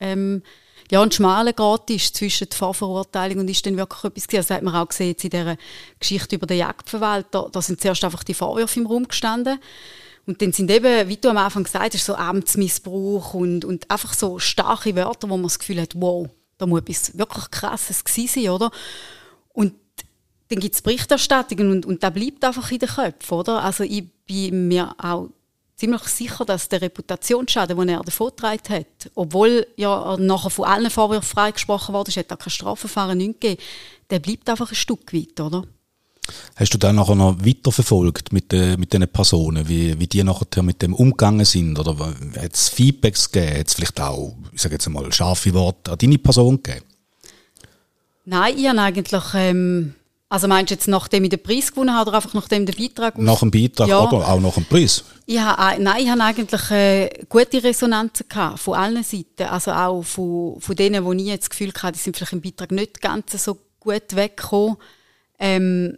ähm, 0.00 0.42
ja, 0.90 1.02
ein 1.02 1.12
schmaler 1.12 1.52
Grad 1.52 1.90
ist 1.90 2.16
zwischen 2.16 2.48
der 2.48 2.56
Vorverurteilung 2.56 3.40
und 3.40 3.50
ist 3.50 3.66
dann 3.66 3.76
wirklich 3.76 4.04
etwas 4.04 4.26
gewesen. 4.26 4.46
Das 4.48 4.56
hat 4.56 4.62
man 4.62 4.74
auch 4.74 4.88
gesehen 4.88 5.08
jetzt 5.08 5.24
in 5.24 5.30
dieser 5.30 5.56
Geschichte 6.00 6.36
über 6.36 6.46
den 6.46 6.58
Jagdverwalter. 6.58 7.48
Da 7.52 7.60
sind 7.60 7.80
zuerst 7.80 8.04
einfach 8.04 8.24
die 8.24 8.34
Vorwürfe 8.34 8.80
im 8.80 8.86
Raum 8.86 9.06
gestanden. 9.06 9.58
Und 10.26 10.40
dann 10.40 10.52
sind 10.52 10.70
eben, 10.70 11.08
wie 11.08 11.16
du 11.16 11.28
am 11.28 11.36
Anfang 11.36 11.64
gesagt 11.64 11.94
hast, 11.94 12.04
so 12.04 12.14
Amtsmissbrauch 12.14 13.34
und, 13.34 13.64
und 13.64 13.90
einfach 13.90 14.14
so 14.14 14.38
starke 14.38 14.94
Wörter, 14.94 15.28
wo 15.28 15.36
man 15.36 15.44
das 15.44 15.58
Gefühl 15.58 15.80
hat, 15.80 15.94
wow, 15.94 16.28
da 16.58 16.66
muss 16.66 16.80
etwas 16.80 17.18
wirklich 17.18 17.50
Krasses 17.50 18.04
gewesen 18.04 18.42
sein, 18.44 18.50
oder? 18.50 18.70
Und 19.52 19.74
dann 20.48 20.60
gibt 20.60 20.74
es 20.74 20.82
Berichterstattungen 20.82 21.70
und, 21.70 21.86
und 21.86 22.02
das 22.02 22.12
bleibt 22.12 22.44
einfach 22.44 22.70
in 22.70 22.78
den 22.78 22.88
Köpfen, 22.88 23.38
oder? 23.38 23.62
Also 23.62 23.84
ich 23.84 24.04
bin 24.26 24.68
mir 24.68 24.94
auch 24.98 25.28
ziemlich 25.76 26.02
sicher, 26.02 26.44
dass 26.44 26.68
der 26.68 26.82
Reputationsschaden, 26.82 27.78
den 27.78 27.88
er 27.88 28.02
davongetragen 28.02 28.68
hat, 28.68 29.10
obwohl 29.14 29.66
ja 29.76 30.16
nachher 30.18 30.50
von 30.50 30.64
allen 30.64 30.90
Vorwürfen 30.90 31.28
freigesprochen 31.28 31.94
wurde, 31.94 32.10
es 32.10 32.16
hat 32.16 32.32
auch 32.32 32.38
kein 32.38 32.50
Strafverfahren 32.50 33.18
nicht 33.18 33.40
gegeben, 33.40 33.62
der 34.10 34.18
bleibt 34.18 34.48
einfach 34.50 34.70
ein 34.70 34.74
Stück 34.74 35.12
weit, 35.12 35.40
oder? 35.40 35.64
Hast 36.56 36.74
du 36.74 36.78
dann 36.78 36.96
nachher 36.96 37.14
noch 37.14 37.38
weiterverfolgt 37.44 38.32
mit, 38.32 38.52
äh, 38.52 38.76
mit 38.76 38.92
diesen 38.92 39.08
Personen, 39.08 39.66
wie, 39.68 39.98
wie 39.98 40.06
die 40.06 40.22
nachher 40.22 40.62
mit 40.62 40.82
dem 40.82 40.92
umgegangen 40.92 41.46
sind? 41.46 41.78
Oder 41.78 41.96
hat 41.98 42.54
es 42.54 42.68
Feedbacks 42.68 43.30
gegeben? 43.30 43.60
Hat 43.60 43.68
es 43.68 43.74
vielleicht 43.74 44.00
auch, 44.00 44.36
ich 44.52 44.60
sage 44.60 44.74
jetzt 44.74 44.88
mal, 44.88 45.10
scharfe 45.10 45.54
Worte 45.54 45.92
an 45.92 45.98
deine 45.98 46.18
Person 46.18 46.62
gegeben? 46.62 46.84
Nein, 48.26 48.58
ich 48.58 48.68
habe 48.68 48.80
eigentlich 48.80 49.24
ähm, 49.34 49.94
also 50.30 50.46
meinst 50.46 50.70
du 50.70 50.74
jetzt, 50.74 50.88
nachdem 50.88 51.24
ich 51.24 51.30
den 51.30 51.42
Preis 51.42 51.70
gewonnen 51.70 51.94
habe 51.94 52.10
oder 52.10 52.18
einfach 52.18 52.34
nachdem 52.34 52.66
der 52.66 52.74
Beitrag? 52.74 53.16
Nach 53.16 53.40
dem 53.40 53.50
Beitrag 53.50 53.88
ja. 53.88 53.98
oder 54.00 54.28
auch 54.28 54.40
nach 54.40 54.54
dem 54.54 54.66
Preis? 54.66 55.04
Ich 55.24 55.38
habe, 55.38 55.82
nein, 55.82 56.02
ich 56.02 56.10
habe 56.10 56.22
eigentlich 56.22 56.70
äh, 56.70 57.24
gute 57.30 57.62
Resonanzen 57.62 58.26
gehabt, 58.28 58.58
von 58.58 58.74
allen 58.74 59.02
Seiten. 59.02 59.44
Also 59.44 59.72
auch 59.72 60.02
von, 60.02 60.60
von 60.60 60.76
denen, 60.76 61.04
wo 61.04 61.12
ich 61.14 61.22
jetzt 61.22 61.44
das 61.44 61.50
Gefühl 61.50 61.72
hatte, 61.74 61.92
die 61.92 61.98
sind 61.98 62.16
vielleicht 62.16 62.34
im 62.34 62.42
Beitrag 62.42 62.70
nicht 62.72 63.00
ganz 63.00 63.42
so 63.42 63.58
gut 63.80 64.14
weggekommen. 64.14 64.76
Ähm, 65.38 65.96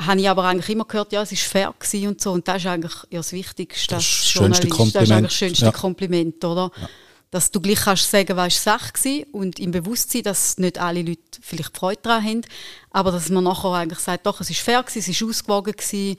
habe 0.00 0.20
ich 0.20 0.28
aber 0.28 0.44
eigentlich 0.44 0.70
immer 0.70 0.84
gehört, 0.84 1.12
ja, 1.12 1.22
es 1.22 1.30
war 1.30 1.38
fair 1.38 2.08
und 2.08 2.20
so. 2.20 2.32
Und 2.32 2.48
das 2.48 2.56
ist 2.56 2.66
eigentlich 2.66 2.94
ja, 3.10 3.20
das 3.20 3.32
Wichtigste. 3.32 3.94
Das, 3.94 4.02
das 4.02 4.04
schönste 4.04 4.68
Kompliment. 4.68 4.94
Das 4.96 5.02
ist 5.04 5.12
eigentlich 5.12 5.30
das 5.30 5.38
schönste 5.38 5.64
ja. 5.66 5.72
Kompliment, 5.72 6.44
oder? 6.44 6.72
Ja 6.80 6.88
dass 7.34 7.50
du 7.50 7.60
gleich 7.60 7.80
kannst 7.80 8.08
sagen, 8.08 8.36
was 8.36 8.62
Sache 8.62 8.92
war 8.94 9.26
und 9.32 9.58
im 9.58 9.72
Bewusstsein, 9.72 10.22
dass 10.22 10.56
nicht 10.58 10.78
alle 10.78 11.02
Leute 11.02 11.20
vielleicht 11.40 11.76
Freude 11.76 12.00
daran 12.00 12.24
haben, 12.24 12.40
aber 12.92 13.10
dass 13.10 13.28
man 13.28 13.42
nachher 13.42 13.72
eigentlich 13.72 13.98
sagt, 13.98 14.24
doch, 14.24 14.40
es 14.40 14.50
war 14.50 14.54
fair, 14.56 14.82
gewesen, 14.84 15.10
es 15.10 15.20
war 15.20 15.28
ausgewogen, 15.28 15.72
gewesen, 15.72 16.16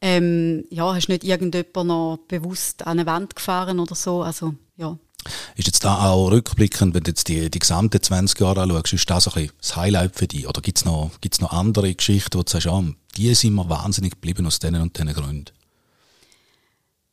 ähm, 0.00 0.64
ja, 0.70 0.92
hast 0.92 1.08
nicht 1.08 1.22
irgendjemand 1.22 1.86
noch 1.86 2.18
bewusst 2.26 2.84
an 2.84 2.98
eine 2.98 3.06
Wand 3.06 3.36
gefahren 3.36 3.78
oder 3.78 3.94
so, 3.94 4.22
also, 4.22 4.54
ja. 4.76 4.98
Ist 5.54 5.68
jetzt 5.68 5.84
da 5.84 6.10
auch 6.10 6.32
rückblickend, 6.32 6.92
wenn 6.92 7.04
du 7.04 7.12
jetzt 7.12 7.28
die, 7.28 7.50
die 7.50 7.58
gesamten 7.60 8.02
20 8.02 8.40
Jahre 8.40 8.62
anschaust, 8.62 8.94
ist 8.94 9.08
das 9.08 9.28
ein 9.36 9.52
das 9.60 9.76
Highlight 9.76 10.16
für 10.16 10.26
dich? 10.26 10.48
Oder 10.48 10.60
gibt 10.60 10.78
es 10.78 10.84
noch, 10.84 11.12
noch 11.40 11.52
andere 11.52 11.94
Geschichten, 11.94 12.36
wo 12.36 12.42
du 12.42 12.50
sagst, 12.50 12.66
ah, 12.66 12.82
die 13.16 13.32
sind 13.36 13.54
mir 13.54 13.68
wahnsinnig 13.68 14.14
geblieben 14.14 14.46
aus 14.46 14.58
diesen 14.58 14.80
und 14.80 14.96
diesen 14.96 15.12
Gründen? 15.12 15.52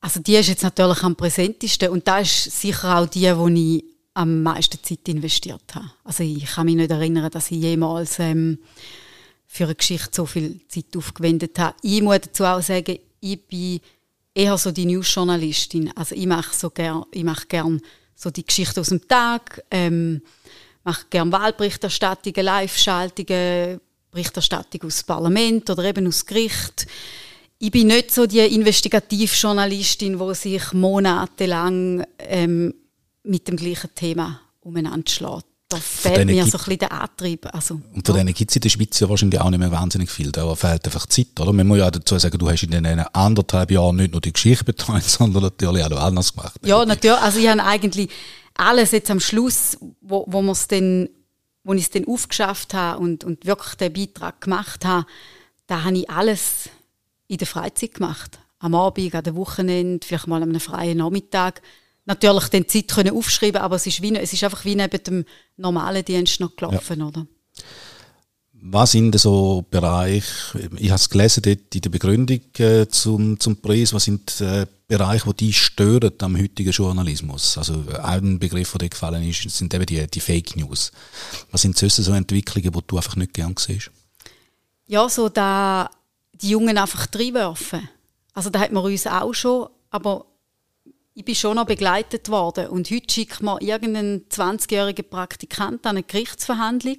Also 0.05 0.19
die 0.19 0.35
ist 0.35 0.49
jetzt 0.49 0.61
natürlich 0.61 1.01
am 1.01 1.15
präsentesten 1.15 1.89
und 1.89 2.07
da 2.07 2.19
ist 2.19 2.43
sicher 2.43 2.99
auch 2.99 3.07
die, 3.07 3.35
wo 3.35 3.47
ich 3.47 3.83
am 4.13 4.43
meisten 4.43 4.77
Zeit 4.83 5.07
investiert 5.07 5.73
habe. 5.73 5.89
Also 6.03 6.21
ich 6.21 6.45
kann 6.45 6.67
mich 6.67 6.75
nicht 6.75 6.91
erinnern, 6.91 7.31
dass 7.31 7.49
ich 7.49 7.57
jemals 7.57 8.19
ähm, 8.19 8.59
für 9.47 9.63
eine 9.63 9.73
Geschichte 9.73 10.11
so 10.11 10.27
viel 10.27 10.59
Zeit 10.67 10.95
aufgewendet 10.95 11.57
habe. 11.57 11.75
Ich 11.81 12.03
muss 12.03 12.19
dazu 12.19 12.43
auch 12.43 12.61
sagen, 12.61 12.99
ich 13.19 13.47
bin 13.47 13.79
eher 14.35 14.55
so 14.59 14.69
die 14.69 14.85
News-Journalistin. 14.85 15.91
Also 15.97 16.13
ich 16.13 16.27
mache 16.27 16.53
so 16.53 16.69
gern, 16.69 17.03
ich 17.11 17.23
mache 17.23 17.47
gern 17.47 17.81
so 18.13 18.29
die 18.29 18.45
Geschichte 18.45 18.81
aus 18.81 18.89
dem 18.89 19.07
Tag, 19.07 19.63
ähm, 19.71 20.21
mache 20.83 21.07
gern 21.09 21.31
Wahlberichterstattungen, 21.31 22.45
Live-Schaltungen, 22.45 23.81
Berichterstattung 24.11 24.83
aus 24.83 24.97
dem 25.01 25.07
Parlament 25.07 25.67
oder 25.67 25.83
eben 25.83 26.05
aus 26.05 26.27
Gericht 26.27 26.85
ich 27.59 27.71
bin 27.71 27.87
nicht 27.87 28.13
so 28.13 28.25
die 28.25 28.39
Investigativjournalistin, 28.39 30.19
die 30.19 30.35
sich 30.35 30.73
monatelang 30.73 32.05
ähm, 32.19 32.73
mit 33.23 33.47
dem 33.47 33.55
gleichen 33.55 33.89
Thema 33.95 34.41
umeinander 34.61 35.09
schlägt. 35.09 35.45
Da 35.67 35.77
fehlt 35.77 36.27
mir 36.27 36.45
so 36.45 36.57
ein 36.57 36.63
bisschen 36.63 36.77
der 36.77 36.91
Antrieb. 36.91 37.47
Also, 37.51 37.81
und 37.93 38.05
von 38.05 38.15
ja. 38.15 38.21
denen 38.21 38.35
gibt 38.35 38.51
es 38.51 38.55
in 38.55 38.61
der 38.61 38.69
Schweiz 38.69 38.99
ja 38.99 39.09
wahrscheinlich 39.09 39.41
auch 39.41 39.49
nicht 39.49 39.59
mehr 39.59 39.71
wahnsinnig 39.71 40.11
viel. 40.11 40.31
Da 40.31 40.53
fehlt 40.53 40.85
einfach 40.85 41.07
Zeit, 41.07 41.39
oder? 41.39 41.53
Man 41.53 41.65
muss 41.65 41.79
ja 41.79 41.89
dazu 41.89 42.19
sagen, 42.19 42.37
du 42.37 42.49
hast 42.49 42.63
in 42.63 42.71
den 42.71 42.85
anderthalb 42.85 43.71
Jahren 43.71 43.95
nicht 43.95 44.11
nur 44.11 44.21
die 44.21 44.31
Geschichte 44.31 44.63
betreut, 44.63 45.03
sondern 45.05 45.41
natürlich 45.41 45.83
auch 45.83 45.91
anders 45.91 46.35
gemacht. 46.35 46.59
Ja, 46.63 46.85
natürlich. 46.85 47.17
Also 47.19 47.39
ich 47.39 47.47
habe 47.47 47.63
eigentlich 47.63 48.09
alles 48.53 48.91
jetzt 48.91 49.09
am 49.09 49.19
Schluss, 49.19 49.77
wo, 50.01 50.25
wo, 50.27 50.53
dann, 50.67 51.09
wo 51.63 51.73
ich 51.73 51.83
es 51.83 51.89
dann 51.89 52.05
aufgeschafft 52.07 52.75
habe 52.75 52.99
und, 52.99 53.23
und 53.23 53.45
wirklich 53.45 53.73
den 53.75 53.91
Beitrag 53.91 54.41
gemacht 54.41 54.85
habe, 54.85 55.07
da 55.65 55.83
habe 55.83 55.97
ich 55.97 56.09
alles 56.11 56.69
in 57.27 57.37
der 57.37 57.47
Freizeit 57.47 57.95
gemacht. 57.95 58.39
Am 58.59 58.75
Abend, 58.75 59.13
an 59.15 59.23
den 59.23 59.35
Wochenende, 59.35 60.05
vielleicht 60.05 60.27
mal 60.27 60.41
an 60.41 60.49
einem 60.49 60.59
freien 60.59 60.97
Nachmittag. 60.97 61.61
Natürlich 62.05 62.47
den 62.49 62.67
Zeit 62.67 62.87
können 62.87 63.15
aufschreiben, 63.15 63.61
aber 63.61 63.75
es 63.75 63.87
ist, 63.87 64.01
wie, 64.01 64.15
es 64.15 64.33
ist 64.33 64.43
einfach 64.43 64.63
wie 64.65 64.75
neben 64.75 65.03
dem 65.03 65.25
normalen 65.57 66.05
Dienst 66.05 66.39
noch 66.39 66.55
gelaufen, 66.55 66.99
ja. 66.99 67.07
oder? 67.07 67.27
Was 68.67 68.93
sind 68.93 69.19
so 69.19 69.63
Bereiche, 69.69 70.69
ich 70.77 70.89
habe 70.89 70.95
es 70.95 71.09
gelesen 71.09 71.43
dort 71.43 71.75
in 71.75 71.81
der 71.81 71.89
Begründung 71.89 72.39
äh, 72.57 72.87
zum, 72.87 73.39
zum 73.39 73.57
Preis, 73.57 73.93
was 73.93 74.05
sind 74.05 74.41
äh, 74.41 74.65
Bereiche, 74.87 75.29
die 75.29 75.45
dich 75.45 75.61
stören 75.61 76.13
am 76.19 76.35
heutigen 76.35 76.71
Journalismus? 76.71 77.59
Also 77.59 77.83
ein 78.01 78.39
Begriff, 78.39 78.71
der 78.71 78.79
dir 78.79 78.89
gefallen 78.89 79.21
ist, 79.27 79.47
sind 79.51 79.71
eben 79.73 79.85
die, 79.85 80.07
die 80.07 80.19
Fake 80.19 80.55
News. 80.55 80.91
Was 81.51 81.61
sind 81.61 81.77
sonst 81.77 81.97
so 81.97 82.11
Entwicklungen, 82.13 82.71
die 82.71 82.79
du 82.87 82.97
einfach 82.97 83.15
nicht 83.15 83.33
gern 83.33 83.53
siehst? 83.55 83.91
Ja, 84.87 85.07
so 85.09 85.29
da 85.29 85.89
die 86.41 86.49
Jungen 86.49 86.77
einfach 86.77 87.07
reinwerfen. 87.13 87.89
Also 88.33 88.49
da 88.49 88.59
hat 88.59 88.71
man 88.71 88.83
uns 88.83 89.07
auch 89.07 89.33
schon, 89.33 89.69
aber 89.89 90.25
ich 91.13 91.23
bin 91.23 91.35
schon 91.35 91.55
noch 91.55 91.65
begleitet 91.65 92.29
worden. 92.29 92.67
Und 92.67 92.91
heute 92.91 93.11
schickt 93.13 93.41
man 93.41 93.61
irgendeinen 93.61 94.27
20-jährigen 94.27 95.09
Praktikant 95.09 95.85
an 95.85 95.95
eine 95.95 96.03
Gerichtsverhandlung. 96.03 96.97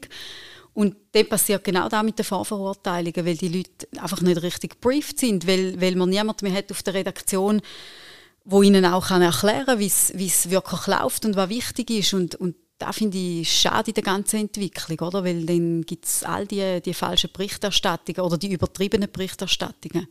Und 0.73 0.97
dann 1.13 1.29
passiert 1.29 1.65
genau 1.65 1.89
das 1.89 2.03
mit 2.03 2.19
den 2.19 2.25
Vorverurteilungen, 2.25 3.27
weil 3.27 3.37
die 3.37 3.49
Leute 3.49 3.89
einfach 3.99 4.21
nicht 4.23 4.43
richtig 4.43 4.81
gebrieft 4.81 5.19
sind, 5.19 5.47
weil, 5.47 5.81
weil 5.81 5.97
man 5.97 6.09
niemand 6.09 6.43
mehr 6.43 6.53
hat 6.53 6.71
auf 6.71 6.83
der 6.83 6.95
Redaktion, 6.95 7.61
wo 8.45 8.63
ihnen 8.63 8.85
auch 8.85 9.11
erklären 9.11 9.67
kann, 9.67 9.79
wie 9.79 9.87
es 9.87 10.51
wirklich 10.51 10.87
läuft 10.87 11.25
und 11.25 11.37
was 11.37 11.49
wichtig 11.49 11.91
ist. 11.91 12.15
Und, 12.15 12.35
und 12.37 12.57
da 12.79 12.93
finde 12.93 13.19
ich 13.19 13.51
schade 13.51 13.91
in 13.91 13.95
der 13.95 14.03
ganzen 14.03 14.41
Entwicklung, 14.41 14.99
oder? 15.01 15.25
Weil 15.25 15.47
dann 15.47 15.83
gibt 15.83 16.05
es 16.05 16.23
all 16.23 16.47
die, 16.47 16.81
die 16.83 16.95
falschen 16.95 17.31
Berichterstattungen 17.33 18.21
oder 18.21 18.37
die 18.37 18.53
übertriebenen 18.53 19.11
Berichterstattungen. 19.11 20.07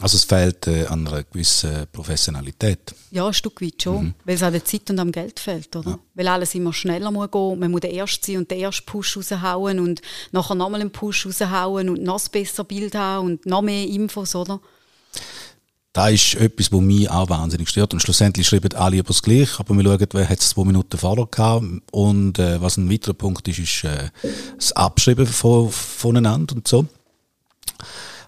Also 0.00 0.16
es 0.16 0.24
fehlt 0.24 0.66
äh, 0.66 0.86
an 0.86 1.06
einer 1.06 1.22
gewissen 1.22 1.86
Professionalität. 1.92 2.94
Ja, 3.10 3.26
ein 3.26 3.34
Stück 3.34 3.60
weit 3.60 3.82
schon, 3.82 4.04
mhm. 4.06 4.14
weil 4.24 4.36
es 4.36 4.42
an 4.42 4.52
der 4.52 4.64
Zeit 4.64 4.88
und 4.90 4.98
am 4.98 5.12
Geld 5.12 5.38
fehlt, 5.38 5.74
oder? 5.76 5.90
Ja. 5.90 5.98
Weil 6.14 6.28
alles 6.28 6.54
immer 6.54 6.72
schneller 6.72 7.10
muss 7.10 7.30
gehen, 7.30 7.58
man 7.58 7.70
muss 7.70 7.82
der 7.82 7.92
Erste 7.92 8.32
sein 8.32 8.38
und 8.38 8.50
den 8.50 8.60
ersten 8.60 8.86
Push 8.86 9.16
raushauen 9.16 9.78
und 9.78 10.00
nachher 10.32 10.54
nochmal 10.54 10.80
einen 10.80 10.90
Push 10.90 11.26
raushauen 11.26 11.90
und 11.90 12.02
noch 12.02 12.20
ein 12.20 12.30
besseres 12.32 12.66
Bild 12.66 12.94
haben 12.94 13.26
und 13.26 13.46
noch 13.46 13.62
mehr 13.62 13.86
Infos, 13.86 14.34
oder? 14.34 14.60
Da 15.92 16.08
ist 16.08 16.34
etwas, 16.36 16.72
was 16.72 16.80
mich 16.80 17.10
auch 17.10 17.28
wahnsinnig 17.28 17.68
stört. 17.68 17.92
Und 17.92 18.00
schlussendlich 18.00 18.46
schreiben 18.46 18.72
alle 18.74 18.96
über 18.96 19.08
das 19.08 19.22
Gleiche, 19.22 19.60
aber 19.60 19.74
wir 19.74 19.84
schauen, 19.84 20.06
wer 20.12 20.28
hat 20.28 20.38
es 20.38 20.50
zwei 20.50 20.64
Minuten 20.64 20.96
vorher 20.96 21.26
gehabt. 21.26 21.64
Und 21.90 22.38
äh, 22.38 22.60
was 22.62 22.78
ein 22.78 22.90
weiterer 22.90 23.14
Punkt 23.14 23.46
ist, 23.48 23.58
ist 23.58 23.84
äh, 23.84 24.08
das 24.56 24.72
Abschreiben 24.72 25.26
von, 25.26 25.70
voneinander 25.70 26.56
und 26.56 26.66
so. 26.66 26.86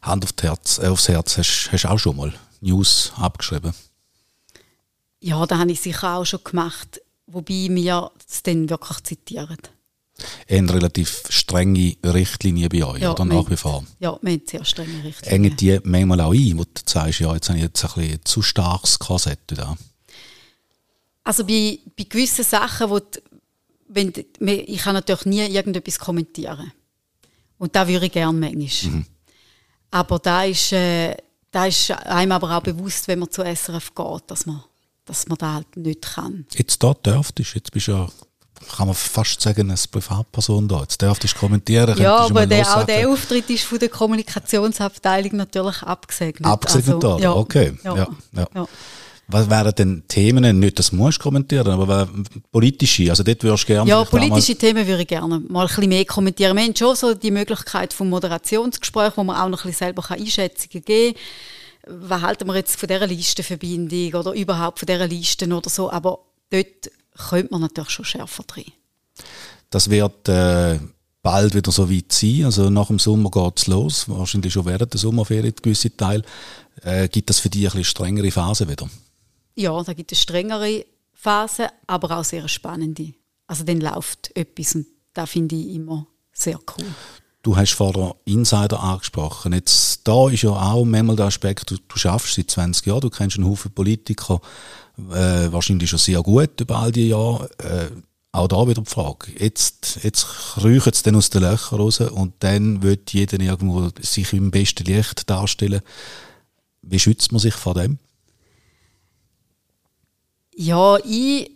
Hand 0.03 0.25
auf 0.25 0.31
Herz, 0.43 0.79
äh, 0.79 0.89
aufs 0.89 1.09
Herz, 1.09 1.39
hast 1.39 1.71
du 1.73 1.91
auch 1.91 1.99
schon 1.99 2.17
mal 2.17 2.35
News 2.61 3.13
abgeschrieben? 3.17 3.73
Ja, 5.21 5.47
da 5.47 5.59
habe 5.59 5.73
ich 5.73 5.81
sicher 5.81 6.17
auch 6.17 6.27
schon 6.27 6.45
gemacht, 6.45 7.01
wobei 7.27 7.69
wir 7.71 8.11
es 8.29 8.43
dann 8.43 8.69
wirklich 8.69 9.03
zitieren. 9.05 9.57
Eine 10.49 10.73
relativ 10.73 11.25
strenge 11.29 11.97
Richtlinie 12.05 12.69
bei 12.69 12.85
euch, 12.85 13.03
ja, 13.03 13.13
oder 13.13 13.25
nach 13.25 13.51
wie 13.51 13.57
vor? 13.57 13.85
Ja, 13.99 14.17
wir 14.23 14.33
haben 14.33 14.43
sehr 14.47 14.65
strenge 14.65 15.03
Richtlinien. 15.03 15.43
Hängen 15.45 15.57
die 15.57 15.81
manchmal 15.83 16.21
auch 16.21 16.33
ein, 16.33 16.57
wo 16.57 16.63
du 16.63 16.71
sagst, 16.87 17.19
ja, 17.19 17.35
jetzt 17.35 17.49
habe 17.49 17.59
ich 17.59 17.65
jetzt 17.65 17.85
ein 17.85 17.91
bisschen 17.95 18.25
zu 18.25 18.43
starkes 18.43 18.99
Korsett 18.99 19.41
da? 19.49 19.77
Also 21.25 21.45
bei, 21.45 21.81
bei 21.97 22.05
gewissen 22.05 22.45
Sachen, 22.45 22.91
wo 22.91 23.01
die, 23.01 23.21
wenn 23.89 24.13
ich 24.67 24.79
kann 24.79 24.95
natürlich 24.95 25.27
nie 25.27 25.47
irgendetwas 25.47 25.99
kommentieren. 25.99 26.73
Und 27.59 27.75
da 27.75 27.87
würde 27.89 28.07
ich 28.07 28.13
gerne 28.13 28.39
manchmal. 28.39 28.93
Mhm. 28.93 29.07
Aber 29.91 30.19
da 30.19 30.45
ist, 30.45 30.73
äh, 30.73 31.17
da 31.51 31.67
ist 31.67 31.91
einem 31.91 32.33
aber 32.33 32.57
auch 32.57 32.63
bewusst, 32.63 33.09
wenn 33.09 33.21
man 33.21 33.31
zu 33.31 33.43
SRF 33.43 33.95
geht, 33.95 34.23
dass 34.27 34.47
man, 34.47 34.63
dass 35.05 35.27
man 35.29 35.39
da 35.39 35.55
halt 35.55 35.77
nicht 35.77 36.03
kann. 36.03 36.47
Jetzt 36.55 36.83
da 36.83 36.95
dürftest 36.95 37.55
jetzt 37.55 37.73
bist 37.73 37.89
du 37.89 37.93
ja 37.93 38.09
kann 38.77 38.87
man 38.87 38.95
fast 38.95 39.41
sagen, 39.41 39.71
eine 39.71 39.79
Privatperson 39.91 40.69
da. 40.69 40.81
Jetzt 40.81 41.01
dürftest 41.01 41.35
du 41.35 41.39
kommentieren. 41.39 41.99
Ja, 41.99 42.17
aber 42.19 42.47
der, 42.47 42.77
auch 42.77 42.85
der 42.85 43.09
Auftritt 43.09 43.51
ist 43.51 43.65
von 43.65 43.79
der 43.79 43.89
Kommunikationsabteilung 43.89 45.37
natürlich 45.37 45.83
abgesegnet. 45.83 46.45
Abgesegnet, 46.47 47.05
also, 47.05 47.19
ja, 47.19 47.33
okay. 47.33 47.73
Ja, 47.85 47.97
ja, 47.97 48.09
ja. 48.33 48.49
ja. 48.55 48.69
Was 49.27 49.49
wären 49.49 49.75
denn 49.75 50.03
Themen, 50.07 50.59
nicht 50.59 50.79
das 50.79 50.93
musst 50.93 51.19
du 51.19 51.23
kommentieren, 51.23 51.69
aber 51.69 52.09
politische, 52.53 53.09
also 53.09 53.23
dort 53.23 53.43
würdest 53.43 53.65
du 53.65 53.69
gerne... 53.69 53.89
Ja, 53.89 54.05
politische 54.05 54.55
Themen 54.55 54.87
würde 54.87 55.03
ich 55.03 55.09
gerne 55.09 55.41
mal 55.49 55.63
ein 55.63 55.67
bisschen 55.67 55.89
mehr 55.89 56.05
kommentieren. 56.05 56.55
Wir 56.55 56.65
haben 56.65 56.77
schon 56.77 56.95
so 56.95 57.15
die 57.15 57.31
Möglichkeit 57.31 57.95
vom 57.95 58.11
Moderationsgespräch, 58.11 59.13
wo 59.17 59.25
man 59.25 59.37
auch 59.37 59.49
noch 59.49 59.65
ein 59.65 59.71
bisschen 59.71 59.87
selber 59.87 60.11
Einschätzungen 60.11 60.85
geben 60.85 61.15
kann. 61.87 62.11
Was 62.11 62.23
halten 62.23 62.47
wir 62.47 62.55
jetzt 62.57 62.79
von 62.79 62.87
dieser 62.87 63.07
Listenverbindung 63.07 64.21
oder 64.21 64.33
überhaupt 64.33 64.79
von 64.79 64.87
dieser 64.87 65.07
Listen 65.07 65.53
oder 65.55 65.71
so, 65.71 65.91
aber 65.91 66.19
dort 66.51 66.91
könnte 67.15 67.53
man 67.53 67.61
natürlich 67.63 67.91
schon 67.91 68.05
schärfer 68.05 68.43
drin. 68.45 68.73
Das 69.71 69.91
wird 69.91 70.29
äh, 70.29 70.79
bald 71.23 71.55
wieder 71.55 71.73
so 71.73 71.91
weit 71.91 72.13
sein. 72.13 72.45
Also 72.45 72.71
nach 72.71 72.89
dem 72.89 72.99
Sommer 72.99 73.31
geht 73.31 73.59
es 73.59 73.67
los, 73.67 74.09
wahrscheinlich 74.09 74.53
schon 74.53 74.67
während 74.67 74.93
der 74.93 75.01
Sommerferien 75.01 75.55
gewisse 75.61 75.97
Teil. 75.97 76.23
Äh, 76.83 77.09
gibt 77.09 77.31
das 77.31 77.41
für 77.41 77.51
dich 77.51 77.63
ein 77.63 77.71
bisschen 77.71 77.85
strengere 77.85 78.31
Phase 78.31 78.69
wieder? 78.69 78.89
Ja, 79.55 79.83
da 79.83 79.93
gibt 79.93 80.13
es 80.13 80.21
strengere 80.21 80.85
Phasen, 81.13 81.67
aber 81.87 82.19
auch 82.19 82.25
sehr 82.25 82.47
spannende. 82.49 83.15
Also 83.47 83.65
dann 83.65 83.81
läuft 83.81 84.37
etwas 84.37 84.75
und 84.75 84.87
da 85.13 85.27
finde 85.27 85.57
ich 85.57 85.75
immer 85.75 86.07
sehr 86.33 86.59
cool. 86.77 86.87
Du 87.43 87.57
hast 87.57 87.73
vorher 87.73 88.17
Insider 88.25 88.83
angesprochen. 88.83 89.53
Jetzt, 89.53 90.09
da 90.09 90.31
ist 90.31 90.43
ja 90.43 90.51
auch 90.51 90.85
manchmal 90.85 91.17
der 91.17 91.27
Aspekt, 91.27 91.71
du, 91.71 91.77
du 91.77 91.97
schaffst 91.99 92.35
seit 92.35 92.51
20 92.51 92.87
Jahren, 92.87 93.03
du 93.03 93.11
kennst 93.11 93.37
einen 93.37 93.47
Haufen 93.47 93.71
Politiker, 93.71 94.41
äh, 94.99 95.53
wahrscheinlich 95.53 95.91
schon 95.91 95.99
sehr 95.99 96.23
gut 96.23 96.61
über 96.61 96.79
all 96.79 96.93
die 96.93 97.09
Jahre. 97.09 97.51
Äh, 97.59 97.91
auch 98.33 98.49
da 98.49 98.67
wieder 98.67 98.83
die 98.83 98.91
Frage. 98.91 99.33
Jetzt, 99.39 100.01
jetzt 100.03 100.27
kriechen 100.27 100.91
es 100.93 101.03
dann 101.05 101.15
aus 101.15 101.31
den 101.31 101.43
Löchern 101.43 101.79
raus 101.79 102.01
und 102.01 102.35
dann 102.41 102.83
wird 102.83 103.13
jeder 103.13 103.39
irgendwo 103.39 103.91
sich 104.01 104.33
im 104.33 104.51
besten 104.51 104.85
Licht 104.85 105.31
darstellen. 105.31 105.83
Wie 106.83 106.99
schützt 106.99 107.31
man 107.31 107.39
sich 107.39 107.55
vor 107.55 107.75
dem? 107.75 107.99
Ja, 110.57 110.99
ich 111.05 111.51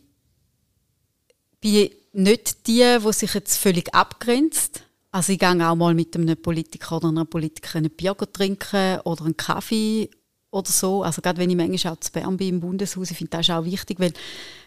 bin 1.60 1.90
nicht 2.12 2.66
die, 2.66 2.98
die 3.04 3.12
sich 3.12 3.34
jetzt 3.34 3.56
völlig 3.56 3.92
abgrenzt. 3.94 4.82
Also 5.10 5.32
ich 5.32 5.38
gehe 5.38 5.68
auch 5.68 5.74
mal 5.74 5.94
mit 5.94 6.14
einem 6.14 6.40
Politiker 6.40 6.98
oder 6.98 7.08
einer 7.08 7.24
Politikerin 7.24 7.86
ein 7.86 7.90
Bier 7.90 8.16
trinken 8.16 9.00
oder 9.00 9.24
einen 9.24 9.36
Kaffee 9.36 10.10
oder 10.50 10.70
so. 10.70 11.02
Also 11.02 11.22
gerade 11.22 11.38
wenn 11.38 11.50
ich 11.50 11.56
manchmal 11.56 11.94
auch 11.94 12.00
zu 12.00 12.12
Bern 12.12 12.36
bin 12.36 12.48
im 12.48 12.60
Bundeshaus, 12.60 13.10
ich 13.10 13.16
finde 13.16 13.30
das 13.30 13.48
ist 13.48 13.54
auch 13.54 13.64
wichtig, 13.64 14.00
weil 14.00 14.12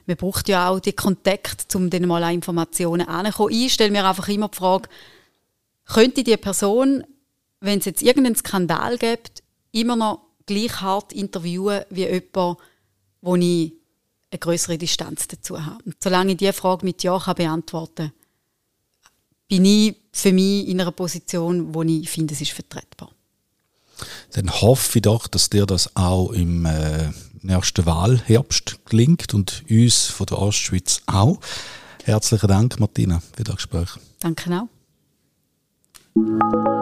man 0.05 0.17
braucht 0.17 0.49
ja 0.49 0.69
auch 0.69 0.79
den 0.79 0.95
Kontakt, 0.95 1.75
um 1.75 1.89
dann 1.89 2.07
mal 2.07 2.23
an 2.23 2.35
Informationen 2.35 3.07
anzukommen. 3.07 3.53
Ich 3.53 3.73
stelle 3.73 3.91
mir 3.91 4.07
einfach 4.07 4.27
immer 4.27 4.49
die 4.49 4.57
Frage, 4.57 4.89
könnte 5.85 6.23
die 6.23 6.37
Person, 6.37 7.03
wenn 7.59 7.79
es 7.79 7.85
jetzt 7.85 8.01
irgendeinen 8.01 8.35
Skandal 8.35 8.97
gibt, 8.97 9.43
immer 9.71 9.95
noch 9.95 10.21
gleich 10.45 10.81
hart 10.81 11.13
interviewen 11.13 11.83
wie 11.89 12.05
jemand, 12.07 12.57
wo 13.21 13.35
ich 13.35 13.73
eine 14.31 14.39
größere 14.39 14.77
Distanz 14.77 15.27
dazu 15.27 15.63
habe. 15.63 15.83
Und 15.85 15.95
solange 16.01 16.31
ich 16.31 16.37
diese 16.37 16.53
Frage 16.53 16.85
mit 16.85 17.03
Ja 17.03 17.19
kann 17.19 17.35
beantworten 17.35 18.07
kann, 18.07 18.13
bin 19.47 19.65
ich 19.65 19.95
für 20.13 20.31
mich 20.31 20.67
in 20.67 20.79
einer 20.79 20.91
Position, 20.91 21.73
wo 21.73 21.83
ich 21.83 22.09
finde, 22.09 22.33
es 22.33 22.41
ist 22.41 22.51
vertretbar. 22.51 23.11
Dann 24.33 24.49
hoffe 24.49 24.99
ich 24.99 25.01
doch, 25.03 25.27
dass 25.27 25.49
dir 25.49 25.65
das 25.65 25.95
auch 25.95 26.31
im 26.31 26.65
äh, 26.65 27.11
nächsten 27.41 27.85
Wahlherbst 27.85 28.79
gelingt 28.85 29.33
und 29.33 29.63
uns 29.69 30.05
von 30.05 30.25
der 30.27 30.39
Ostschweiz 30.39 31.01
auch. 31.07 31.39
Herzlichen 32.03 32.47
Dank, 32.47 32.79
Martina, 32.79 33.21
für 33.35 33.43
das 33.43 33.55
Gespräch. 33.55 33.89
Danke 34.19 34.67
auch. 36.15 36.80